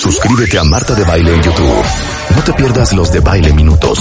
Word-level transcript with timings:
Suscríbete 0.00 0.58
a 0.58 0.64
Marta 0.64 0.94
de 0.94 1.04
Baile 1.04 1.34
en 1.34 1.42
YouTube. 1.42 1.84
No 2.34 2.42
te 2.42 2.54
pierdas 2.54 2.94
los 2.94 3.12
de 3.12 3.20
Baile 3.20 3.52
Minutos, 3.52 3.98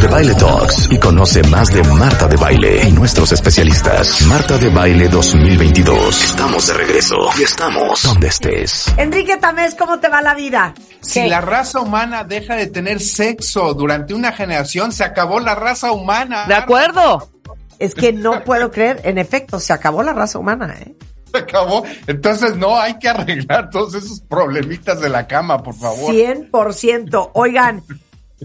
de 0.00 0.08
Baile 0.08 0.34
Talks 0.34 0.88
y 0.90 0.98
conoce 0.98 1.40
más 1.44 1.72
de 1.72 1.84
Marta 1.84 2.26
de 2.26 2.36
Baile 2.36 2.80
y 2.88 2.90
nuestros 2.90 3.30
especialistas. 3.30 4.22
Marta 4.22 4.58
de 4.58 4.70
Baile 4.70 5.08
2022. 5.08 6.20
Estamos 6.20 6.66
de 6.66 6.74
regreso 6.74 7.14
y 7.38 7.44
estamos 7.44 8.02
donde 8.02 8.26
estés. 8.26 8.92
Enrique 8.96 9.36
Tamés, 9.36 9.76
¿cómo 9.76 10.00
te 10.00 10.08
va 10.08 10.20
la 10.20 10.34
vida? 10.34 10.74
Si 11.00 11.20
¿Qué? 11.20 11.28
la 11.28 11.40
raza 11.40 11.78
humana 11.78 12.24
deja 12.24 12.56
de 12.56 12.66
tener 12.66 13.00
sexo 13.00 13.72
durante 13.72 14.14
una 14.14 14.32
generación, 14.32 14.90
se 14.90 15.04
acabó 15.04 15.38
la 15.38 15.54
raza 15.54 15.92
humana. 15.92 16.46
De 16.48 16.54
acuerdo. 16.54 17.30
Es 17.78 17.94
que 17.94 18.12
no 18.12 18.42
puedo 18.42 18.72
creer, 18.72 19.00
en 19.04 19.16
efecto, 19.16 19.60
se 19.60 19.72
acabó 19.72 20.02
la 20.02 20.12
raza 20.12 20.40
humana, 20.40 20.74
¿eh? 20.80 20.96
Se 21.36 21.42
acabó. 21.42 21.84
Entonces 22.06 22.56
no 22.56 22.78
hay 22.78 22.98
que 22.98 23.08
arreglar 23.08 23.70
todos 23.70 23.94
esos 23.94 24.20
problemitas 24.20 25.00
de 25.00 25.08
la 25.08 25.26
cama, 25.26 25.62
por 25.62 25.74
favor. 25.74 26.14
100%. 26.14 27.30
Oigan, 27.34 27.82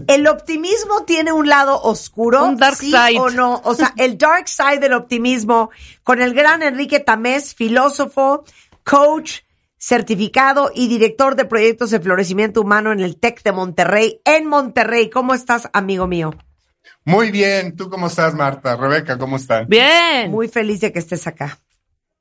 ¿el 0.06 0.26
optimismo 0.26 1.04
tiene 1.04 1.32
un 1.32 1.48
lado 1.48 1.80
oscuro? 1.82 2.44
Un 2.44 2.56
dark 2.56 2.76
¿Sí 2.76 2.90
side. 2.90 3.18
o 3.18 3.30
no? 3.30 3.60
O 3.64 3.74
sea, 3.74 3.92
el 3.96 4.18
dark 4.18 4.48
side 4.48 4.78
del 4.78 4.92
optimismo 4.94 5.70
con 6.02 6.20
el 6.20 6.34
gran 6.34 6.62
Enrique 6.62 7.00
Tamés, 7.00 7.54
filósofo, 7.54 8.44
coach, 8.84 9.40
certificado 9.78 10.70
y 10.74 10.88
director 10.88 11.34
de 11.34 11.44
proyectos 11.44 11.90
de 11.90 12.00
florecimiento 12.00 12.60
humano 12.60 12.92
en 12.92 13.00
el 13.00 13.16
TEC 13.16 13.42
de 13.42 13.52
Monterrey, 13.52 14.20
en 14.24 14.46
Monterrey. 14.46 15.10
¿Cómo 15.10 15.34
estás, 15.34 15.68
amigo 15.72 16.06
mío? 16.06 16.32
Muy 17.04 17.30
bien. 17.32 17.76
¿Tú 17.76 17.90
cómo 17.90 18.06
estás, 18.06 18.34
Marta? 18.34 18.76
Rebeca, 18.76 19.18
¿cómo 19.18 19.36
están? 19.36 19.66
Bien. 19.68 20.30
Muy 20.30 20.48
feliz 20.48 20.80
de 20.80 20.92
que 20.92 21.00
estés 21.00 21.26
acá. 21.26 21.58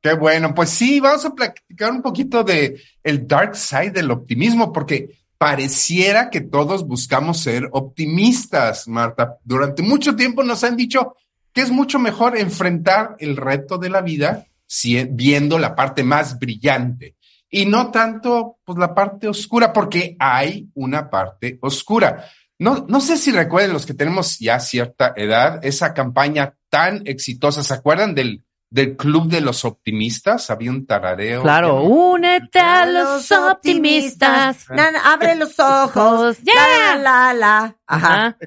Qué 0.02 0.14
bueno. 0.14 0.54
Pues 0.56 0.70
sí, 0.70 1.00
vamos 1.00 1.26
a 1.26 1.34
platicar 1.36 1.92
un 1.92 2.02
poquito 2.02 2.44
de 2.44 2.82
el 3.04 3.28
dark 3.28 3.56
side 3.56 3.92
del 3.92 4.12
optimismo, 4.12 4.72
porque 4.74 5.20
pareciera 5.38 6.30
que 6.30 6.42
todos 6.42 6.86
buscamos 6.88 7.40
ser 7.40 7.70
optimistas, 7.72 8.88
Marta. 8.88 9.38
Durante 9.44 9.82
mucho 9.84 10.16
tiempo 10.16 10.44
nos 10.44 10.64
han 10.64 10.76
dicho 10.78 11.16
que 11.54 11.62
es 11.62 11.72
mucho 11.72 12.00
mejor 12.00 12.38
enfrentar 12.38 13.16
el 13.20 13.38
reto 13.38 13.78
de 13.78 13.90
la 13.90 14.02
vida 14.02 14.46
si- 14.66 15.04
viendo 15.04 15.60
la 15.60 15.76
parte 15.76 16.04
más 16.04 16.40
brillante 16.40 17.16
y 17.50 17.66
no 17.66 17.92
tanto 17.92 18.58
pues 18.64 18.78
la 18.80 18.96
parte 18.96 19.28
oscura, 19.28 19.74
porque 19.74 20.16
hay 20.20 20.70
una 20.76 21.10
parte 21.10 21.58
oscura. 21.62 22.26
No, 22.58 22.86
no 22.88 23.02
sé 23.02 23.18
si 23.18 23.32
recuerden 23.32 23.74
los 23.74 23.86
que 23.86 23.94
tenemos 23.94 24.40
ya 24.40 24.60
cierta 24.60 25.14
edad, 25.18 25.60
esa 25.66 25.94
campaña 25.94 26.56
tan 26.70 27.02
exitosa, 27.06 27.64
¿se 27.64 27.74
acuerdan 27.74 28.16
del, 28.16 28.44
del 28.72 28.96
Club 28.98 29.28
de 29.30 29.42
los 29.42 29.64
Optimistas? 29.66 30.50
Había 30.50 30.72
un 30.72 30.88
tarareo. 30.88 31.44
Claro, 31.44 31.84
únete 31.84 32.58
a 32.60 32.86
los 32.88 33.32
optimistas. 33.32 34.66
Na, 34.70 34.90
na, 34.92 35.14
abre 35.14 35.36
los 35.36 35.60
ojos. 35.60 36.38
Yeah. 36.40 36.96
La, 36.98 37.34
la. 37.34 37.76
Ajá. 37.86 38.16
Ajá. 38.28 38.38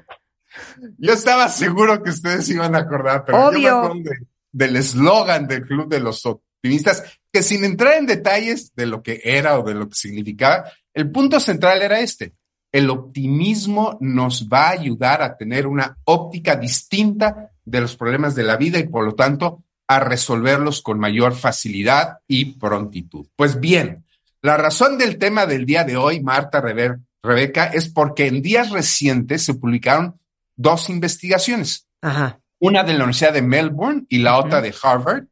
Yo 0.97 1.13
estaba 1.13 1.47
seguro 1.49 2.01
que 2.01 2.09
ustedes 2.09 2.49
iban 2.49 2.75
a 2.75 2.79
acordar, 2.79 3.23
pero 3.25 3.37
yo 3.37 3.51
me 3.51 3.57
Obvio. 3.57 3.77
acuerdo 3.77 4.03
de- 4.09 4.27
del 4.51 4.75
eslogan 4.77 5.47
del 5.47 5.63
Club 5.65 5.89
de 5.89 5.99
los 5.99 6.25
Optimistas, 6.25 7.03
que 7.31 7.43
sin 7.43 7.65
entrar 7.65 7.93
en 7.95 8.05
detalles 8.05 8.73
de 8.73 8.85
lo 8.85 9.03
que 9.03 9.19
era 9.23 9.59
o 9.59 9.63
de 9.63 9.73
lo 9.75 9.89
que 9.89 9.95
significaba, 9.95 10.63
el 10.93 11.11
punto 11.11 11.39
central 11.41 11.81
era 11.81 11.99
este. 11.99 12.33
El 12.71 12.89
optimismo 12.89 13.97
nos 13.99 14.47
va 14.47 14.67
a 14.67 14.71
ayudar 14.71 15.21
a 15.21 15.35
tener 15.35 15.67
una 15.67 15.97
óptica 16.05 16.55
distinta 16.55 17.51
de 17.65 17.81
los 17.81 17.95
problemas 17.97 18.33
de 18.33 18.43
la 18.43 18.55
vida 18.55 18.79
y 18.79 18.87
por 18.87 19.03
lo 19.05 19.13
tanto 19.13 19.64
a 19.87 19.99
resolverlos 19.99 20.81
con 20.81 20.99
mayor 20.99 21.35
facilidad 21.35 22.19
y 22.27 22.53
prontitud. 22.53 23.27
Pues 23.35 23.59
bien, 23.59 24.03
la 24.41 24.57
razón 24.57 24.97
del 24.97 25.17
tema 25.17 25.45
del 25.45 25.65
día 25.65 25.83
de 25.83 25.97
hoy, 25.97 26.21
Marta, 26.21 26.61
Reber- 26.61 26.99
Rebeca, 27.23 27.65
es 27.65 27.89
porque 27.89 28.27
en 28.27 28.41
días 28.41 28.71
recientes 28.71 29.43
se 29.43 29.53
publicaron 29.55 30.19
dos 30.55 30.89
investigaciones, 30.89 31.87
Ajá. 32.01 32.39
una 32.59 32.83
de 32.83 32.93
la 32.93 32.99
Universidad 33.03 33.33
de 33.33 33.41
Melbourne 33.41 34.05
y 34.09 34.19
la 34.19 34.37
otra 34.37 34.61
de 34.61 34.73
Harvard, 34.81 35.25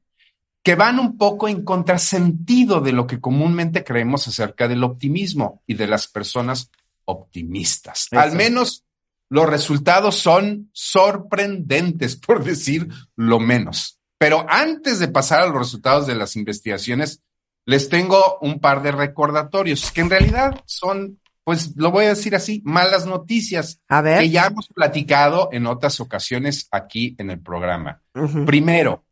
que 0.63 0.75
van 0.75 0.97
un 0.99 1.17
poco 1.17 1.47
en 1.47 1.63
contrasentido 1.63 2.79
de 2.81 2.93
lo 2.93 3.05
que 3.05 3.19
comúnmente 3.19 3.83
creemos 3.83 4.27
acerca 4.27 4.67
del 4.67 4.83
optimismo 4.83 5.61
y 5.67 5.73
de 5.75 5.87
las 5.87 6.07
personas 6.07 6.69
optimistas. 7.05 8.07
Al 8.11 8.31
menos 8.33 8.83
los 9.29 9.49
resultados 9.49 10.15
son 10.17 10.69
sorprendentes, 10.73 12.15
por 12.25 12.43
decir 12.43 12.87
lo 13.15 13.39
menos. 13.39 13.99
Pero 14.23 14.45
antes 14.47 14.99
de 14.99 15.09
pasar 15.09 15.41
a 15.41 15.47
los 15.47 15.57
resultados 15.57 16.07
de 16.07 16.15
las 16.15 16.37
investigaciones, 16.37 17.21
les 17.65 17.89
tengo 17.89 18.37
un 18.39 18.61
par 18.61 18.81
de 18.81 18.93
recordatorios 18.93 19.91
que 19.91 19.99
en 19.99 20.09
realidad 20.09 20.63
son, 20.65 21.19
pues 21.43 21.73
lo 21.75 21.91
voy 21.91 22.05
a 22.05 22.15
decir 22.15 22.33
así, 22.33 22.61
malas 22.63 23.05
noticias 23.05 23.81
A 23.89 24.01
ver. 24.01 24.21
que 24.21 24.29
ya 24.29 24.45
hemos 24.45 24.69
platicado 24.69 25.49
en 25.51 25.67
otras 25.67 25.99
ocasiones 25.99 26.69
aquí 26.71 27.17
en 27.17 27.31
el 27.31 27.41
programa. 27.41 28.01
Primero, 28.45 29.03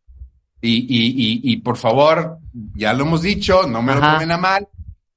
y, 0.62 0.78
y, 0.78 1.10
y, 1.10 1.42
y 1.44 1.58
por 1.58 1.76
favor, 1.76 2.38
ya 2.74 2.94
lo 2.94 3.04
hemos 3.04 3.22
dicho, 3.22 3.68
no 3.68 3.82
me 3.82 3.94
lo 3.94 4.00
tomen 4.00 4.32
a 4.32 4.38
mal, 4.38 4.70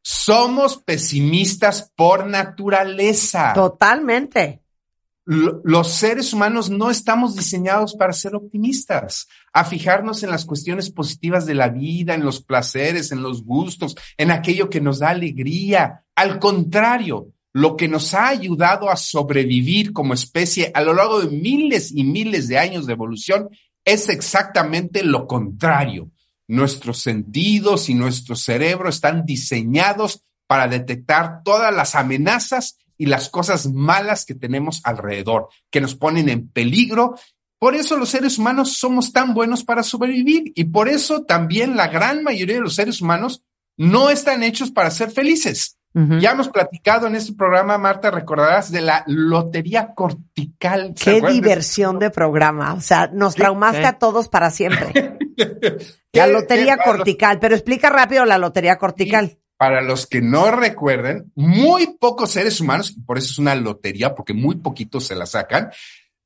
somos 0.03 0.79
pesimistas 0.79 1.93
por 1.95 2.27
naturaleza. 2.27 3.53
Totalmente. 3.55 4.64
Los 5.27 5.89
seres 5.93 6.35
humanos 6.35 6.69
no 6.69 6.91
estamos 6.91 7.35
diseñados 7.35 7.95
para 7.95 8.13
ser 8.13 8.35
optimistas, 8.35 9.27
a 9.55 9.65
fijarnos 9.65 10.23
en 10.23 10.31
las 10.31 10.45
cuestiones 10.45 10.91
positivas 10.91 11.47
de 11.47 11.55
la 11.55 11.71
vida, 11.71 12.15
en 12.15 12.25
los 12.25 12.43
placeres, 12.43 13.11
en 13.11 13.23
los 13.23 13.43
gustos, 13.43 13.97
en 14.19 14.31
aquello 14.31 14.69
que 14.69 14.83
nos 14.83 14.99
da 14.99 15.11
alegría. 15.11 16.05
Al 16.15 16.39
contrario, 16.39 17.33
lo 17.55 17.77
que 17.77 17.89
nos 17.89 18.13
ha 18.13 18.29
ayudado 18.29 18.91
a 18.91 18.97
sobrevivir 18.97 19.93
como 19.93 20.13
especie 20.13 20.71
a 20.75 20.83
lo 20.83 20.93
largo 20.93 21.21
de 21.21 21.35
miles 21.35 21.91
y 21.91 22.05
miles 22.05 22.49
de 22.49 22.59
años 22.59 22.87
de 22.87 22.93
evolución 22.93 23.49
es 23.85 24.11
exactamente 24.11 25.03
lo 25.05 25.27
contrario. 25.27 26.11
Nuestros 26.49 26.99
sentidos 26.99 27.89
y 27.89 27.95
nuestro 27.95 28.37
cerebro 28.37 28.91
están 28.91 29.25
diseñados 29.25 30.23
para 30.47 30.69
detectar 30.69 31.43
todas 31.43 31.75
las 31.75 31.95
amenazas 31.95 32.77
y 32.97 33.07
las 33.07 33.29
cosas 33.29 33.67
malas 33.67 34.25
que 34.25 34.35
tenemos 34.35 34.81
alrededor, 34.85 35.49
que 35.71 35.81
nos 35.81 35.95
ponen 35.95 36.29
en 36.29 36.49
peligro. 36.49 37.17
Por 37.59 37.75
eso 37.75 37.97
los 37.97 38.11
seres 38.11 38.39
humanos 38.39 38.77
somos 38.77 39.13
tan 39.13 39.35
buenos 39.35 39.65
para 39.65 39.83
sobrevivir 39.83 40.53
y 40.55 40.65
por 40.65 40.89
eso 40.89 41.23
también 41.25 41.77
la 41.77 41.89
gran 41.89 42.23
mayoría 42.23 42.57
de 42.57 42.63
los 42.63 42.75
seres 42.75 43.01
humanos 43.01 43.43
no 43.77 44.11
están 44.11 44.43
hechos 44.43 44.71
para 44.71 44.91
ser 44.91 45.11
felices. 45.11 45.79
Ya 46.21 46.33
hemos 46.33 46.49
platicado 46.49 47.07
en 47.07 47.15
este 47.15 47.35
programa, 47.35 47.79
Marta, 47.79 48.11
recordarás 48.11 48.73
de 48.73 48.81
la 48.81 49.05
lotería 49.07 49.95
cortical. 49.95 50.93
¿Se 50.97 51.21
Qué 51.21 51.29
diversión 51.29 52.01
de 52.01 52.11
programa. 52.11 52.75
O 52.75 52.81
sea, 52.81 53.09
nos 53.13 53.37
traumaste 53.37 53.87
a 53.87 53.97
todos 53.97 54.29
para 54.29 54.51
siempre. 54.51 55.19
La 56.13 56.27
lotería 56.27 56.79
cortical. 56.79 57.39
Pero 57.41 57.55
explica 57.55 57.91
rápido 57.91 58.25
la 58.25 58.39
lotería 58.39 58.77
cortical. 58.77 59.39
Para 59.65 59.81
los 59.81 60.07
que 60.07 60.21
no 60.21 60.51
recuerden, 60.51 61.33
muy 61.35 61.97
pocos 61.99 62.33
seres 62.33 62.61
humanos, 62.61 62.95
por 63.07 63.17
eso 63.17 63.31
es 63.31 63.39
una 63.39 63.55
lotería, 63.55 64.15
porque 64.15 64.35
muy 64.35 64.57
poquitos 64.57 65.07
se 65.07 65.15
la 65.15 65.25
sacan, 65.25 65.71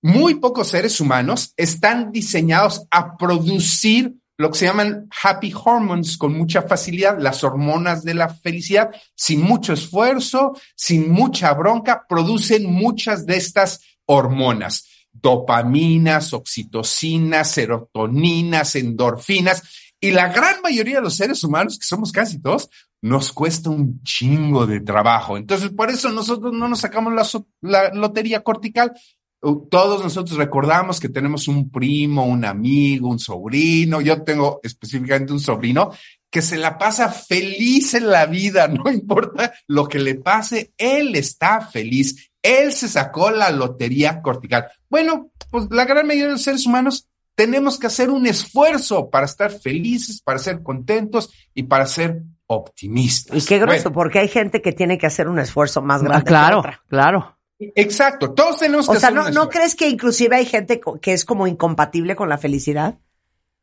muy 0.03 0.34
pocos 0.41 0.66
seres 0.66 1.00
humanos 1.00 1.54
están 1.56 2.10
diseñados 2.10 2.88
a 2.91 3.16
producir 3.16 4.15
lo 4.38 4.50
que 4.50 4.59
se 4.59 4.66
llaman 4.66 5.09
happy 5.22 5.54
hormones 5.54 6.19
con 6.19 6.37
mucha 6.37 6.62
facilidad, 6.62 7.16
las 7.21 7.44
hormonas 7.44 8.03
de 8.03 8.15
la 8.15 8.28
felicidad, 8.28 8.91
sin 9.15 9.41
mucho 9.41 9.72
esfuerzo, 9.72 10.59
sin 10.75 11.09
mucha 11.09 11.54
bronca, 11.54 12.06
producen 12.09 12.69
muchas 12.69 13.25
de 13.25 13.37
estas 13.37 13.78
hormonas, 14.04 14.84
dopaminas, 15.12 16.32
oxitocinas, 16.32 17.53
serotoninas, 17.53 18.75
endorfinas, 18.75 19.62
y 20.00 20.12
la 20.12 20.28
gran 20.28 20.62
mayoría 20.62 20.97
de 20.97 21.03
los 21.03 21.16
seres 21.16 21.43
humanos, 21.43 21.78
que 21.78 21.84
somos 21.84 22.12
casi 22.12 22.41
todos, 22.41 22.69
nos 23.00 23.32
cuesta 23.32 23.70
un 23.70 24.03
chingo 24.03 24.66
de 24.66 24.81
trabajo. 24.81 25.36
Entonces, 25.36 25.70
por 25.70 25.91
eso 25.91 26.10
nosotros 26.10 26.53
no 26.53 26.68
nos 26.68 26.80
sacamos 26.80 27.12
la, 27.60 27.91
lotería 27.95 28.42
cortical. 28.42 28.92
Uh, 29.41 29.68
Todos 29.68 30.03
nosotros 30.03 30.36
recordamos 30.36 30.98
que 30.98 31.09
tenemos 31.09 31.47
un 31.47 31.71
primo, 31.71 32.24
un 32.24 32.45
amigo, 32.45 33.09
un 33.09 33.18
sobrino. 33.18 34.00
Yo 34.00 34.22
tengo 34.22 34.60
específicamente 34.62 35.33
un 35.33 35.41
sobrino 35.41 35.92
que 36.30 36.42
se 36.42 36.59
la 36.59 36.77
pasa 36.77 37.09
feliz 37.09 37.95
en 37.95 38.09
la 38.09 38.27
vida, 38.27 38.68
no 38.68 38.91
importa 38.91 39.54
lo 39.66 39.86
que 39.89 39.98
le 39.98 40.16
pase, 40.16 40.72
él 40.77 41.15
está 41.16 41.60
feliz. 41.60 42.30
Él 42.42 42.72
se 42.72 42.89
sacó 42.89 43.30
la 43.30 43.51
lotería 43.51 44.22
cortical. 44.22 44.66
Bueno, 44.89 45.30
pues 45.51 45.66
la 45.71 45.84
gran 45.84 46.06
mayoría 46.06 46.27
de 46.27 46.33
los 46.33 46.42
seres 46.42 46.66
humanos 46.66 47.09
tenemos 47.34 47.78
que 47.78 47.86
hacer 47.86 48.10
un 48.10 48.27
esfuerzo 48.27 49.10
para 49.10 49.27
estar 49.27 49.51
felices, 49.51 50.21
para 50.21 50.39
ser 50.39 50.62
contentos 50.62 51.30
y 51.54 51.65
para 51.65 51.86
ser 51.86 52.22
optimistas. 52.48 53.42
Y 53.42 53.47
qué 53.47 53.59
grosso, 53.59 53.84
Bueno, 53.84 53.95
porque 53.95 54.18
hay 54.18 54.28
gente 54.28 54.60
que 54.60 54.72
tiene 54.72 54.98
que 54.98 55.06
hacer 55.06 55.28
un 55.28 55.39
esfuerzo 55.39 55.80
más 55.83 56.00
Ah, 56.00 56.04
grande. 56.04 56.24
que 56.24 56.28
claro, 56.28 56.59
otra. 56.59 56.83
claro. 56.89 57.39
exacto, 57.60 58.33
todos 58.33 58.59
tenemos 58.59 58.86
que 58.86 58.97
O 58.97 59.00
sea, 59.00 59.09
hacer 59.10 59.21
¿no, 59.21 59.27
un 59.28 59.34
¿no 59.34 59.48
crees 59.48 59.74
que 59.74 59.89
inclusive 59.89 60.36
hay 60.36 60.47
gente 60.47 60.80
que 61.00 61.12
es 61.12 61.24
como 61.24 61.47
incompatible 61.47 62.16
con 62.16 62.28
la 62.28 62.39
felicidad? 62.39 62.98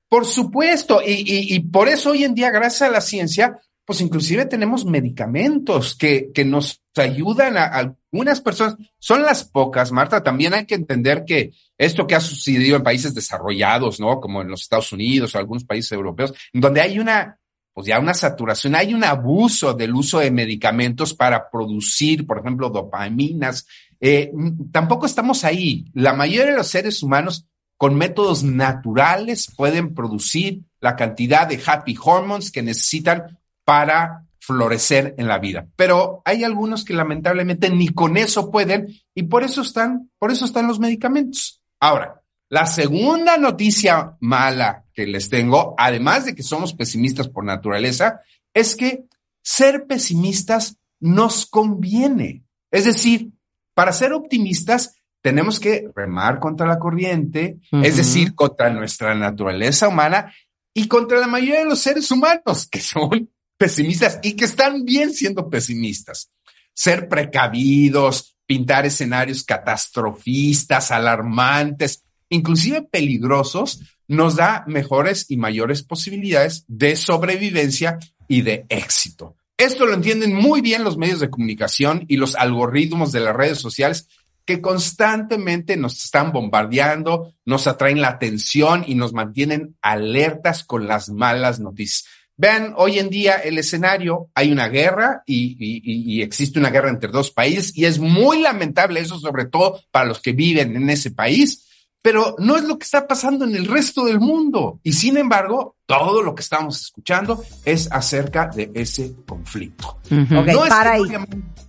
Por 0.10 0.26
supuesto, 0.26 1.02
y, 1.06 1.12
y- 1.14 1.56
y 1.56 1.60
por 1.62 1.88
eso 1.90 2.12
hoy 2.12 2.24
en 2.24 2.36
día, 2.36 2.52
gracias 2.52 2.84
a 2.84 2.92
la 2.92 3.02
ciencia, 3.02 3.60
pues 3.86 4.02
inclusive 4.02 4.46
tenemos 4.46 4.86
medicamentos 4.86 5.96
que, 5.96 6.32
que 6.34 6.46
nos 6.46 6.82
ayudan 6.96 7.58
a, 7.58 7.66
algunas 7.66 8.42
personas. 8.42 8.78
Son 9.00 9.22
las 9.24 9.44
pocas, 9.44 9.92
Marta. 9.92 10.24
También 10.24 10.54
hay 10.54 10.66
que 10.66 10.76
entender 10.76 11.24
que 11.26 11.52
esto 11.78 12.08
que 12.08 12.16
ha 12.16 12.20
sucedido 12.20 12.78
en 12.78 12.84
países 12.84 13.14
desarrollados, 13.14 14.00
¿no? 14.00 14.20
Como 14.22 14.42
en 14.42 14.50
los 14.50 14.62
Estados 14.62 14.92
Unidos 14.92 15.34
o 15.36 15.38
algunos 15.40 15.66
países 15.66 15.92
europeos, 15.92 16.34
donde 16.54 16.82
hay 16.82 17.00
una, 17.00 17.40
pues 17.76 17.88
ya 17.88 18.00
una 18.00 18.14
saturación, 18.14 18.74
hay 18.74 18.94
un 18.94 19.04
abuso 19.04 19.74
del 19.74 19.94
uso 19.94 20.20
de 20.20 20.32
medicamentos 20.32 21.14
para 21.14 21.50
producir, 21.50 22.26
por 22.26 22.40
ejemplo, 22.40 22.70
dopaminas. 22.70 23.68
Eh, 24.00 24.32
tampoco 24.72 25.06
estamos 25.06 25.44
ahí. 25.44 25.84
La 25.94 26.14
mayoría 26.14 26.52
de 26.52 26.58
los 26.58 26.68
seres 26.68 27.04
humanos 27.04 27.48
con 27.76 27.96
métodos 27.96 28.46
naturales 28.46 29.54
pueden 29.54 29.94
producir 29.94 30.62
la 30.80 30.96
cantidad 30.96 31.46
de 31.46 31.62
happy 31.66 31.98
hormones 32.02 32.50
que 32.50 32.64
necesitan 32.64 33.40
para 33.66 34.24
florecer 34.40 35.14
en 35.18 35.28
la 35.28 35.40
vida. 35.40 35.68
Pero 35.76 36.22
hay 36.24 36.46
algunos 36.46 36.86
que 36.86 36.94
lamentablemente 36.94 37.70
ni 37.70 37.90
con 37.90 38.16
eso 38.16 38.52
pueden 38.52 38.88
y 39.14 39.24
por 39.24 39.44
eso 39.44 39.62
están, 39.62 40.10
por 40.18 40.32
eso 40.32 40.46
están 40.46 40.68
los 40.68 40.80
medicamentos. 40.80 41.62
Ahora, 41.82 42.22
la 42.56 42.68
segunda 42.68 43.36
noticia 43.36 44.16
mala 44.22 44.86
que 44.94 45.06
les 45.06 45.28
tengo, 45.28 45.76
además 45.78 46.24
de 46.24 46.34
que 46.34 46.42
somos 46.42 46.74
pesimistas 46.74 47.28
por 47.28 47.44
naturaleza, 47.44 48.22
es 48.54 48.78
que 48.78 49.04
ser 49.42 49.88
pesimistas 49.88 50.78
nos 51.02 51.46
conviene. 51.48 52.46
Es 52.72 52.86
decir, 52.86 53.32
para 53.74 53.92
ser 53.92 54.14
optimistas 54.14 54.96
tenemos 55.22 55.60
que 55.60 55.90
remar 55.94 56.40
contra 56.40 56.66
la 56.66 56.80
corriente, 56.80 57.58
es 57.84 57.98
decir, 57.98 58.34
contra 58.36 58.70
nuestra 58.70 59.14
naturaleza 59.16 59.90
humana 59.90 60.34
y 60.74 60.88
contra 60.88 61.20
la 61.20 61.28
mayoría 61.28 61.60
de 61.60 61.66
los 61.66 61.80
seres 61.80 62.10
humanos 62.10 62.70
que 62.72 62.80
son 62.80 63.30
pesimistas 63.58 64.22
y 64.24 64.32
que 64.32 64.46
están 64.46 64.86
bien 64.86 65.14
siendo 65.14 65.50
pesimistas. 65.50 66.32
Ser 66.74 67.10
precavidos, 67.10 68.38
pintar 68.46 68.86
escenarios 68.86 69.44
catastrofistas, 69.44 70.92
alarmantes, 70.92 72.05
inclusive 72.30 72.82
peligrosos, 72.84 73.82
nos 74.08 74.36
da 74.36 74.64
mejores 74.68 75.26
y 75.30 75.38
mayores 75.38 75.84
posibilidades 75.84 76.66
de 76.68 76.96
sobrevivencia 76.96 77.98
y 78.28 78.42
de 78.42 78.66
éxito. 78.70 79.36
Esto 79.58 79.86
lo 79.86 79.94
entienden 79.94 80.34
muy 80.36 80.62
bien 80.62 80.84
los 80.84 80.98
medios 80.98 81.22
de 81.22 81.30
comunicación 81.30 82.06
y 82.08 82.18
los 82.18 82.36
algoritmos 82.36 83.12
de 83.12 83.22
las 83.22 83.36
redes 83.36 83.60
sociales 83.60 84.08
que 84.46 84.62
constantemente 84.62 85.76
nos 85.76 86.04
están 86.04 86.32
bombardeando, 86.32 87.34
nos 87.46 87.66
atraen 87.66 88.02
la 88.02 88.10
atención 88.10 88.84
y 88.86 88.96
nos 88.96 89.14
mantienen 89.14 89.76
alertas 89.82 90.64
con 90.64 90.88
las 90.88 91.10
malas 91.10 91.60
noticias. 91.60 92.06
Vean, 92.38 92.74
hoy 92.78 93.00
en 93.00 93.10
día 93.10 93.36
el 93.36 93.58
escenario, 93.58 94.30
hay 94.36 94.52
una 94.52 94.68
guerra 94.68 95.24
y, 95.26 95.56
y, 95.58 96.22
existe 96.22 96.60
una 96.60 96.70
guerra 96.70 96.90
entre 96.90 97.10
dos 97.10 97.32
países 97.32 97.76
y 97.76 97.86
es 97.86 97.98
muy 97.98 98.42
lamentable 98.42 99.00
eso, 99.00 99.18
sobre 99.20 99.46
todo 99.46 99.82
para 99.90 100.06
los 100.06 100.20
que 100.22 100.34
viven 100.34 100.76
en 100.76 100.90
ese 100.90 101.12
país, 101.12 101.66
pero 102.06 102.36
no 102.38 102.56
es 102.56 102.64
lo 102.66 102.78
que 102.78 102.84
está 102.84 103.08
pasando 103.08 103.46
en 103.46 103.56
el 103.56 103.66
resto 103.66 104.06
del 104.06 104.20
mundo. 104.20 104.80
Y 104.84 104.94
sin 104.94 105.18
embargo, 105.18 105.78
todo 105.88 106.22
lo 106.22 106.36
que 106.36 106.44
estamos 106.44 106.80
escuchando 106.80 107.44
es 107.66 107.92
acerca 107.92 108.46
de 108.46 108.70
ese 108.76 109.16
conflicto. 109.28 109.98
Ok, 110.12 110.70
para 110.70 110.92
ahí. 110.92 111.02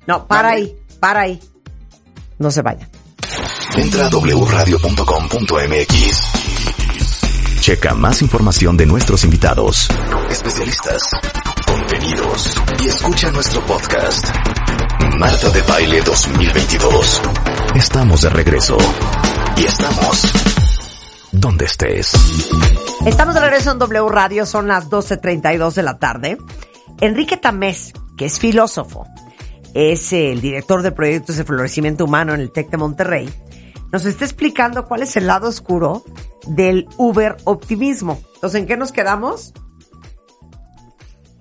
No, 0.07 0.27
para 0.27 0.51
ahí, 0.51 0.77
para 1.01 1.21
ahí. 1.21 1.41
No 2.39 2.51
se 2.51 2.61
vayan. 2.61 2.87
Entra 3.79 4.09
a 4.09 4.11
wradio.com.mx. 4.11 4.83
Checa 7.61 7.95
más 7.95 8.21
información 8.21 8.77
de 8.77 8.85
nuestros 8.85 9.25
invitados, 9.25 9.89
especialistas, 10.29 11.03
contenidos 11.79 12.55
y 12.83 12.87
escucha 12.87 13.31
nuestro 13.31 13.61
podcast. 13.67 14.27
Marta 15.19 15.51
de 15.51 15.63
Baile 15.63 16.01
2022. 16.01 17.23
Estamos 17.75 18.23
de 18.23 18.31
regreso. 18.31 18.79
Y 19.57 19.65
estamos 19.65 20.33
donde 21.33 21.67
estés. 21.67 22.13
Estamos 23.05 23.35
de 23.35 23.41
regreso 23.41 23.73
en 23.73 23.79
W 23.79 24.09
Radio, 24.09 24.47
son 24.47 24.69
las 24.69 24.89
12.32 24.89 25.75
de 25.75 25.83
la 25.83 25.99
tarde. 25.99 26.39
Enrique 27.01 27.37
Tamés, 27.37 27.93
que 28.17 28.25
es 28.25 28.39
filósofo, 28.39 29.07
es 29.75 30.13
el 30.13 30.41
director 30.41 30.83
de 30.83 30.93
proyectos 30.93 31.37
de 31.37 31.45
florecimiento 31.45 32.05
humano 32.05 32.33
en 32.33 32.41
el 32.41 32.53
TEC 32.53 32.71
de 32.71 32.77
Monterrey, 32.79 33.29
nos 33.93 34.07
está 34.07 34.25
explicando 34.25 34.87
cuál 34.87 35.03
es 35.03 35.17
el 35.17 35.27
lado 35.27 35.49
oscuro 35.49 36.05
del 36.47 36.89
Uber 36.97 37.37
optimismo. 37.45 38.19
Entonces, 38.35 38.61
¿en 38.61 38.67
qué 38.67 38.77
nos 38.77 38.93
quedamos? 38.93 39.53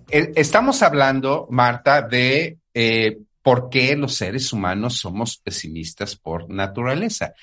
Eh, 0.09 0.33
estamos 0.35 0.81
hablando, 0.83 1.47
Marta, 1.49 2.01
de 2.01 2.57
eh, 2.73 3.17
por 3.41 3.69
qué 3.69 3.95
los 3.95 4.15
seres 4.15 4.51
humanos 4.53 4.97
somos 4.97 5.37
pesimistas 5.37 6.15
por 6.15 6.49
naturaleza. 6.49 7.33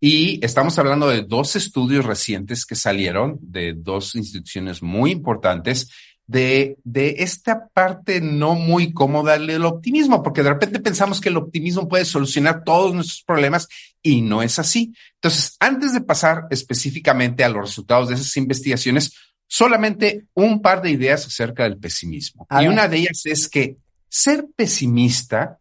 Y 0.00 0.44
estamos 0.44 0.78
hablando 0.78 1.08
de 1.08 1.22
dos 1.22 1.56
estudios 1.56 2.04
recientes 2.04 2.64
que 2.64 2.76
salieron 2.76 3.38
de 3.40 3.74
dos 3.74 4.14
instituciones 4.14 4.82
muy 4.82 5.10
importantes 5.10 5.90
de, 6.28 6.76
de 6.84 7.16
esta 7.18 7.68
parte 7.68 8.20
no 8.20 8.54
muy 8.54 8.92
cómoda 8.92 9.38
del 9.38 9.64
optimismo, 9.64 10.22
porque 10.22 10.42
de 10.42 10.50
repente 10.50 10.78
pensamos 10.78 11.20
que 11.20 11.30
el 11.30 11.38
optimismo 11.38 11.88
puede 11.88 12.04
solucionar 12.04 12.62
todos 12.64 12.94
nuestros 12.94 13.24
problemas 13.24 13.66
y 14.02 14.20
no 14.20 14.42
es 14.42 14.58
así. 14.58 14.94
Entonces, 15.14 15.56
antes 15.58 15.94
de 15.94 16.02
pasar 16.02 16.46
específicamente 16.50 17.42
a 17.42 17.48
los 17.48 17.62
resultados 17.62 18.08
de 18.08 18.14
esas 18.14 18.36
investigaciones, 18.36 19.12
solamente 19.48 20.26
un 20.34 20.62
par 20.62 20.80
de 20.80 20.90
ideas 20.90 21.26
acerca 21.26 21.64
del 21.64 21.78
pesimismo. 21.78 22.46
y 22.60 22.68
una 22.68 22.86
de 22.86 22.98
ellas 22.98 23.22
es 23.24 23.48
que 23.48 23.78
ser 24.08 24.46
pesimista, 24.54 25.58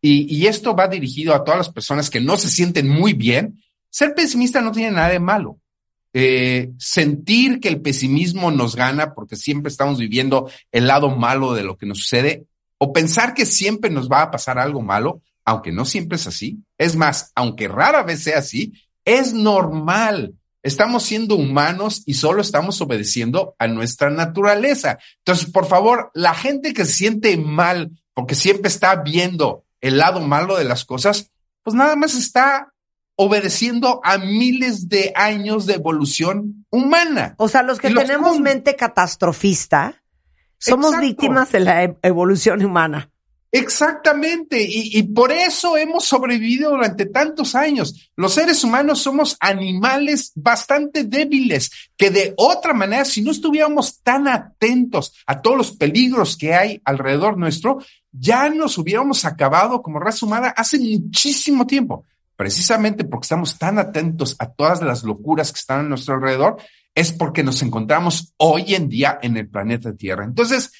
y, 0.00 0.34
y 0.34 0.46
esto 0.46 0.74
va 0.74 0.88
dirigido 0.88 1.34
a 1.34 1.44
todas 1.44 1.58
las 1.58 1.70
personas 1.70 2.08
que 2.08 2.20
no 2.20 2.38
se 2.38 2.48
sienten 2.48 2.88
muy 2.88 3.12
bien, 3.12 3.62
ser 3.90 4.14
pesimista 4.14 4.60
no 4.60 4.72
tiene 4.72 4.92
nada 4.92 5.10
de 5.10 5.20
malo. 5.20 5.58
Eh, 6.16 6.70
sentir 6.78 7.58
que 7.58 7.68
el 7.68 7.80
pesimismo 7.80 8.52
nos 8.52 8.76
gana 8.76 9.14
porque 9.14 9.34
siempre 9.34 9.68
estamos 9.68 9.98
viviendo 9.98 10.48
el 10.70 10.86
lado 10.86 11.10
malo 11.10 11.54
de 11.54 11.64
lo 11.64 11.76
que 11.76 11.86
nos 11.86 11.98
sucede, 11.98 12.46
o 12.78 12.92
pensar 12.92 13.34
que 13.34 13.44
siempre 13.44 13.90
nos 13.90 14.08
va 14.08 14.22
a 14.22 14.30
pasar 14.30 14.60
algo 14.60 14.80
malo, 14.80 15.22
aunque 15.44 15.72
no 15.72 15.84
siempre 15.84 16.16
es 16.16 16.28
así. 16.28 16.58
Es 16.78 16.94
más, 16.94 17.32
aunque 17.34 17.66
rara 17.66 18.04
vez 18.04 18.22
sea 18.22 18.38
así, 18.38 18.72
es 19.04 19.32
normal. 19.32 20.34
Estamos 20.64 21.02
siendo 21.02 21.36
humanos 21.36 22.02
y 22.06 22.14
solo 22.14 22.40
estamos 22.40 22.80
obedeciendo 22.80 23.54
a 23.58 23.68
nuestra 23.68 24.08
naturaleza. 24.08 24.98
Entonces, 25.18 25.50
por 25.50 25.66
favor, 25.66 26.10
la 26.14 26.34
gente 26.34 26.72
que 26.72 26.86
se 26.86 26.94
siente 26.94 27.36
mal 27.36 27.92
porque 28.14 28.34
siempre 28.34 28.68
está 28.68 28.96
viendo 28.96 29.64
el 29.82 29.98
lado 29.98 30.20
malo 30.20 30.56
de 30.56 30.64
las 30.64 30.86
cosas, 30.86 31.30
pues 31.62 31.76
nada 31.76 31.96
más 31.96 32.14
está 32.14 32.72
obedeciendo 33.16 34.00
a 34.02 34.16
miles 34.16 34.88
de 34.88 35.12
años 35.14 35.66
de 35.66 35.74
evolución 35.74 36.66
humana. 36.70 37.34
O 37.36 37.48
sea, 37.48 37.62
los 37.62 37.78
que 37.78 37.90
tenemos 37.90 38.40
mente 38.40 38.74
catastrofista 38.74 40.02
somos 40.58 40.98
víctimas 40.98 41.52
de 41.52 41.60
la 41.60 41.84
e-, 41.84 41.98
evolución 42.02 42.64
humana. 42.64 43.10
Exactamente, 43.56 44.66
y, 44.68 45.00
por 45.04 45.30
eso 45.30 45.76
hemos 45.76 46.06
sobrevivido 46.06 46.70
durante 46.70 47.06
tantos 47.06 47.54
años. 47.54 48.10
Los 48.16 48.34
seres 48.34 48.64
humanos 48.64 49.00
somos 49.00 49.36
animales 49.38 50.32
bastante 50.34 51.04
débiles, 51.04 51.70
que 51.96 52.10
de 52.10 52.34
otra 52.36 52.74
manera, 52.74 53.04
si 53.04 53.22
no 53.22 53.30
estuviéramos 53.30 54.00
tan 54.02 54.26
atentos 54.26 55.14
a 55.24 55.40
todos 55.40 55.56
los 55.56 55.70
peligros 55.70 56.36
que 56.36 56.52
hay 56.52 56.82
alrededor 56.84 57.38
nuestro, 57.38 57.78
ya 58.10 58.48
nos 58.48 58.76
hubiéramos 58.76 59.24
acabado 59.24 59.82
como 59.82 60.00
raza 60.00 60.26
hace 60.56 60.80
muchísimo 60.80 61.64
tiempo 61.64 62.04
precisamente 62.34 63.04
porque 63.04 63.26
estamos 63.26 63.56
tan 63.56 63.78
atentos 63.78 64.34
a 64.40 64.50
todas 64.50 64.82
las 64.82 65.04
locuras 65.04 65.52
que 65.52 65.60
están 65.60 65.78
a 65.78 65.88
nuestro 65.88 66.14
alrededor, 66.14 66.56
es 66.92 67.12
porque 67.12 67.44
nos 67.44 67.62
encontramos 67.62 68.34
hoy 68.36 68.74
en 68.74 68.88
día 68.88 69.20
en 69.22 69.36
el 69.36 69.48
planeta 69.48 69.94
Tierra. 69.94 70.24
Entonces, 70.24 70.72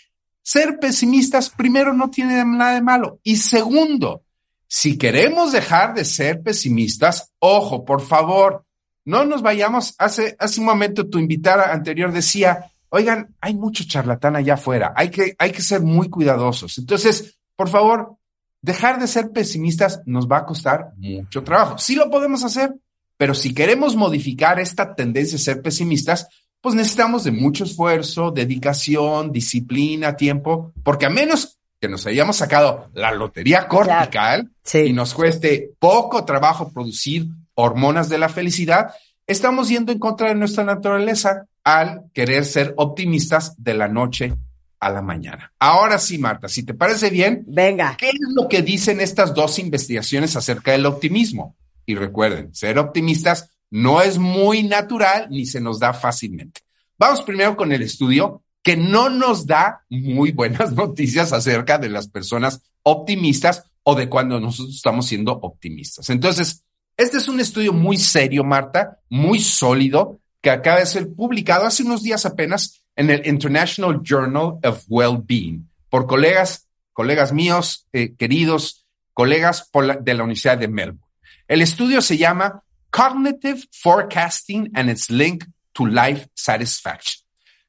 ser 0.45 0.79
pesimistas, 0.79 1.49
primero, 1.49 1.95
no 1.95 2.11
tiene 2.11 2.45
nada 2.45 2.75
de 2.75 2.83
malo. 2.83 3.19
Y 3.23 3.37
segundo, 3.37 4.23
si 4.69 4.99
queremos 4.99 5.53
dejar 5.53 5.95
de 5.95 6.05
ser 6.05 6.43
pesimistas, 6.43 7.33
ojo, 7.39 7.85
por 7.85 8.03
favor, 8.03 8.65
no 9.07 9.25
nos 9.25 9.41
vayamos. 9.41 9.95
Hace, 9.99 10.37
un 10.59 10.65
momento 10.67 11.09
tu 11.09 11.19
invitada 11.19 11.73
anterior 11.73 12.13
decía, 12.13 12.71
oigan, 12.91 13.35
hay 13.41 13.55
mucho 13.55 13.85
charlatán 13.85 14.37
allá 14.37 14.55
afuera, 14.55 14.93
hay 14.95 15.09
que, 15.09 15.35
hay 15.39 15.51
que 15.51 15.63
ser 15.63 15.81
muy 15.81 16.11
cuidadosos. 16.11 16.77
Entonces, 16.77 17.39
por 17.57 17.71
favor, 17.71 18.17
dejar 18.61 19.01
de 19.01 19.07
ser 19.07 19.31
pesimistas 19.31 20.03
nos 20.05 20.31
va 20.31 20.39
a 20.39 20.47
costar 20.47 20.93
mucho 20.99 21.43
trabajo. 21.43 21.79
Sí 21.79 21.95
lo 21.95 22.11
podemos 22.11 22.45
hacer, 22.45 22.75
pero 23.17 23.33
si 23.33 23.55
queremos 23.55 23.97
modificar 23.97 24.61
esta 24.61 24.95
tendencia 24.95 25.37
a 25.37 25.41
ser 25.41 25.63
pesimistas, 25.63 26.29
pues 26.65 26.75
necesitamos 26.75 27.25
de 27.25 27.31
mucho 27.31 27.65
esfuerzo, 27.65 28.31
dedicación, 28.31 29.31
disciplina, 29.31 30.17
tiempo, 30.17 30.73
porque 30.83 31.05
a 31.05 31.11
menos 31.11 31.59
que 31.79 31.91
nos 31.91 32.07
hayamos 32.07 32.37
sacado 32.37 32.89
la 32.95 33.13
lotería 33.13 33.69
cortical 33.69 34.51
y 34.73 34.95
nos 34.95 35.13
cueste 35.13 35.73
poco 35.79 36.25
trabajo 36.25 36.73
producir 36.73 37.27
hormonas 37.53 38.09
de 38.09 38.17
la 38.17 38.31
felicidad, 38.31 38.95
estamos 39.27 39.69
yendo 39.69 39.93
en 39.93 39.99
contra 39.99 40.29
de 40.29 40.37
nuestra 40.37 40.65
naturaleza 40.65 41.45
al 41.65 42.05
querer 42.15 42.47
ser 42.47 42.73
optimistas 42.79 43.63
de 43.63 43.75
la 43.75 43.89
noche 43.89 44.33
a 44.81 44.89
la 44.89 45.03
mañana. 45.03 45.53
Ahora 45.59 45.99
sí, 45.99 46.17
Marta, 46.17 46.49
si 46.49 46.63
te 46.63 46.73
parece 46.73 47.11
bien, 47.11 47.45
Venga. 47.47 47.95
¿qué 47.99 48.09
es 48.09 48.35
lo 48.35 48.49
que 48.49 48.63
dicen 48.63 49.03
estas 49.03 49.35
dos 49.35 49.59
investigaciones 49.59 50.35
acerca 50.35 50.73
del 50.73 50.87
optimismo? 50.87 51.57
Y 51.85 51.95
recuerden, 51.95 52.55
ser 52.55 52.79
optimistas 52.79 53.51
no 53.75 54.01
es 54.01 54.19
muy 54.19 54.63
natural 54.63 55.27
ni 55.31 55.47
se 55.47 55.61
nos 55.61 55.81
da 55.81 55.93
fácilmente. 55.93 56.61
Vamos 56.97 57.23
primero 57.23 57.57
con 57.57 57.73
el 57.73 57.83
estudio 57.83 58.45
que 58.63 58.77
no 58.77 59.09
nos 59.09 59.49
da 59.49 59.85
muy 59.91 60.31
buenas 60.31 60.73
noticias 60.77 61.33
acerca 61.33 61.77
de 61.77 61.89
las 61.89 62.07
personas 62.07 62.63
optimistas 62.85 63.65
o 63.83 63.97
de 63.97 64.09
cuando 64.09 64.39
nosotros 64.39 64.77
estamos 64.77 65.07
siendo 65.07 65.33
optimistas. 65.33 66.09
Entonces, 66.11 66.63
este 66.97 67.17
es 67.17 67.27
un 67.27 67.41
estudio 67.41 67.73
muy 67.73 67.97
serio, 67.97 68.45
Marta, 68.45 69.01
muy 69.09 69.41
sólido, 69.41 70.21
que 70.41 70.51
acaba 70.51 70.79
de 70.79 70.87
ser 70.87 71.13
publicado 71.13 71.67
hace 71.67 71.83
unos 71.83 72.05
días 72.05 72.25
apenas 72.27 72.85
en 72.95 73.11
el 73.11 73.27
International 73.27 74.01
Journal 74.05 74.57
of 74.63 74.85
Wellbeing 74.87 75.69
por 75.91 76.07
colegas, 76.07 76.69
colegas 76.93 77.33
míos, 77.33 77.89
eh, 77.93 78.15
queridos, 78.15 78.87
colegas 79.15 79.69
de 80.01 80.15
la 80.15 80.23
Universidad 80.23 80.59
de 80.59 80.69
Melbourne. 80.69 81.01
El 81.49 81.61
estudio 81.61 82.01
se 82.01 82.17
llama 82.17 82.63
Cognitive 82.95 83.67
Forecasting 83.73 84.71
and 84.73 84.89
its 84.89 85.11
Link 85.11 85.45
to 85.73 85.85
Life 85.85 86.29
Satisfaction. 86.33 87.25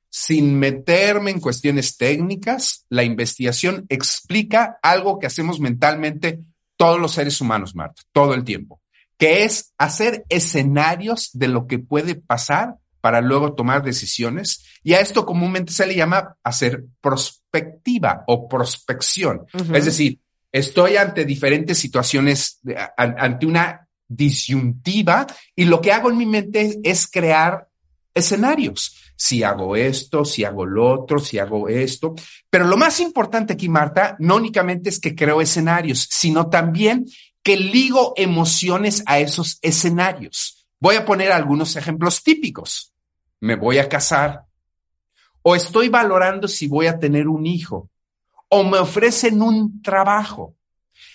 Sin 0.08 0.60
meterme 0.60 1.32
en 1.32 1.40
cuestiones 1.40 1.98
técnicas, 1.98 2.86
la 2.90 3.04
investigación 3.04 3.88
explica 3.90 4.78
algo 4.84 5.18
que 5.18 5.26
hacemos 5.26 5.60
mentalmente 5.60 6.42
todos 6.78 7.02
los 7.02 7.14
seres 7.14 7.42
humanos, 7.42 7.74
Marta, 7.74 8.04
todo 8.12 8.36
el 8.36 8.44
tiempo, 8.44 8.82
que 9.18 9.44
es 9.44 9.74
hacer 9.80 10.26
escenarios 10.30 11.32
de 11.34 11.48
lo 11.48 11.66
que 11.66 11.80
puede 11.80 12.14
pasar 12.14 12.76
para 13.02 13.20
luego 13.22 13.56
tomar 13.56 13.82
decisiones. 13.82 14.64
Y 14.84 14.94
a 14.94 15.00
esto 15.00 15.26
comúnmente 15.26 15.74
se 15.74 15.88
le 15.88 15.96
llama 15.96 16.38
hacer 16.44 16.86
prospectiva 17.02 18.24
o 18.28 18.48
prospección. 18.48 19.48
Uh 19.56 19.58
-huh. 19.58 19.76
Es 19.76 19.86
decir, 19.86 20.20
estoy 20.52 20.98
ante 20.98 21.26
diferentes 21.26 21.80
situaciones, 21.80 22.62
ante 22.96 23.48
una 23.48 23.85
disyuntiva 24.08 25.28
y 25.56 25.66
lo 25.66 25.82
que 25.82 25.92
hago 25.92 26.10
en 26.10 26.18
mi 26.18 26.26
mente 26.26 26.80
es 26.84 27.08
crear 27.08 27.68
escenarios. 28.14 28.96
Si 29.18 29.44
hago 29.44 29.76
esto, 29.76 30.26
si 30.26 30.44
hago 30.44 30.66
lo 30.66 30.92
otro, 30.92 31.20
si 31.20 31.40
hago 31.40 31.70
esto. 31.70 32.16
Pero 32.50 32.66
lo 32.66 32.78
más 32.78 33.00
importante 33.00 33.54
aquí, 33.54 33.70
Marta, 33.70 34.16
no 34.20 34.36
únicamente 34.36 34.90
es 34.90 35.00
que 35.00 35.16
creo 35.16 35.42
escenarios, 35.42 36.08
sino 36.10 36.50
también 36.50 37.06
que 37.42 37.58
ligo 37.58 38.14
emociones 38.18 39.04
a 39.06 39.20
esos 39.20 39.60
escenarios. 39.62 40.68
Voy 40.80 40.96
a 40.96 41.06
poner 41.06 41.32
algunos 41.32 41.76
ejemplos 41.76 42.24
típicos. 42.24 42.94
Me 43.40 43.56
voy 43.56 43.78
a 43.78 43.88
casar 43.88 44.46
o 45.42 45.56
estoy 45.56 45.90
valorando 45.90 46.48
si 46.48 46.68
voy 46.68 46.88
a 46.88 46.98
tener 46.98 47.28
un 47.28 47.46
hijo 47.46 47.90
o 48.50 48.64
me 48.64 48.80
ofrecen 48.80 49.42
un 49.42 49.82
trabajo 49.82 50.56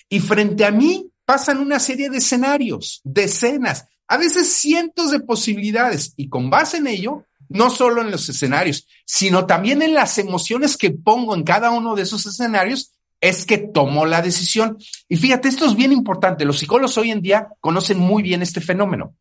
y 0.09 0.21
frente 0.21 0.65
a 0.65 0.71
mí 0.71 1.10
pasan 1.31 1.59
una 1.59 1.79
serie 1.79 2.11
de 2.11 2.19
escenarios, 2.19 3.03
decenas, 3.05 3.87
a 4.09 4.17
veces 4.17 4.53
cientos 4.53 5.13
de 5.13 5.21
posibilidades 5.21 6.13
y 6.17 6.29
con 6.29 6.51
base 6.51 6.79
en 6.79 6.89
ello, 6.89 7.25
no 7.49 7.71
solo 7.71 8.03
en 8.03 8.11
los 8.11 8.29
escenarios, 8.29 8.89
sino 9.05 9.47
también 9.47 9.81
en 9.81 9.95
las 9.95 10.19
emociones 10.19 10.77
que 10.77 10.91
pongo 10.91 11.37
en 11.37 11.45
cada 11.45 11.71
uno 11.71 11.95
de 11.95 12.03
esos 12.03 12.27
escenarios, 12.27 12.95
es 13.21 13.47
que 13.47 13.59
tomo 13.59 14.07
la 14.07 14.23
decisión. 14.23 14.77
Y 15.09 15.19
fíjate, 15.19 15.47
esto 15.47 15.67
es 15.67 15.77
bien 15.77 15.93
importante. 15.93 16.45
Los 16.45 16.59
psicólogos 16.59 16.99
hoy 16.99 17.13
en 17.13 17.23
día 17.23 17.47
conocen 17.61 18.01
muy 18.01 18.25
bien 18.25 18.43
este 18.43 18.61
fenómeno. 18.61 19.15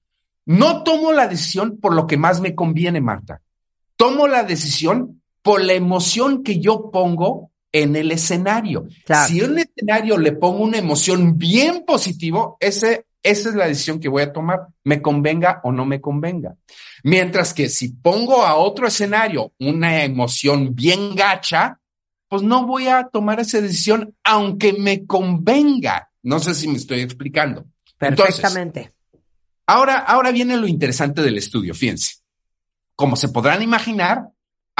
No 0.47 0.81
tomo 0.81 1.11
la 1.11 1.27
decisión 1.27 1.77
por 1.79 1.93
lo 1.93 2.07
que 2.07 2.17
más 2.17 2.41
me 2.41 2.55
conviene, 2.55 3.01
Marta. 3.01 3.43
Tomo 3.97 4.27
la 4.27 4.41
decisión 4.41 5.21
por 5.43 5.63
la 5.63 5.73
emoción 5.73 6.41
que 6.41 6.59
yo 6.59 6.89
pongo 6.89 7.48
en 7.71 7.95
el 7.95 8.11
escenario. 8.11 8.87
Claro. 9.05 9.27
Si 9.27 9.39
en 9.39 9.51
un 9.51 9.59
escenario 9.59 10.17
le 10.17 10.31
pongo 10.33 10.63
una 10.63 10.77
emoción 10.77 11.37
bien 11.37 11.83
positivo, 11.85 12.57
ese, 12.59 13.05
esa 13.21 13.49
es 13.49 13.55
la 13.55 13.67
decisión 13.67 13.99
que 13.99 14.09
voy 14.09 14.23
a 14.23 14.33
tomar, 14.33 14.67
me 14.83 15.01
convenga 15.01 15.61
o 15.63 15.71
no 15.71 15.85
me 15.85 16.01
convenga. 16.01 16.55
Mientras 17.03 17.53
que 17.53 17.69
si 17.69 17.89
pongo 17.89 18.43
a 18.43 18.55
otro 18.55 18.87
escenario 18.87 19.53
una 19.59 20.03
emoción 20.03 20.75
bien 20.75 21.15
gacha, 21.15 21.79
pues 22.27 22.43
no 22.43 22.65
voy 22.65 22.87
a 22.87 23.09
tomar 23.11 23.39
esa 23.39 23.59
decisión 23.61 24.15
aunque 24.23 24.73
me 24.73 25.05
convenga. 25.05 26.11
No 26.23 26.39
sé 26.39 26.53
si 26.53 26.67
me 26.67 26.77
estoy 26.77 27.01
explicando. 27.01 27.65
Perfectamente. 27.97 28.79
Entonces, 28.79 28.95
ahora, 29.65 29.97
ahora 29.97 30.31
viene 30.31 30.57
lo 30.57 30.67
interesante 30.67 31.21
del 31.21 31.37
estudio, 31.37 31.73
fíjense. 31.73 32.17
Como 32.95 33.15
se 33.15 33.29
podrán 33.29 33.61
imaginar, 33.61 34.29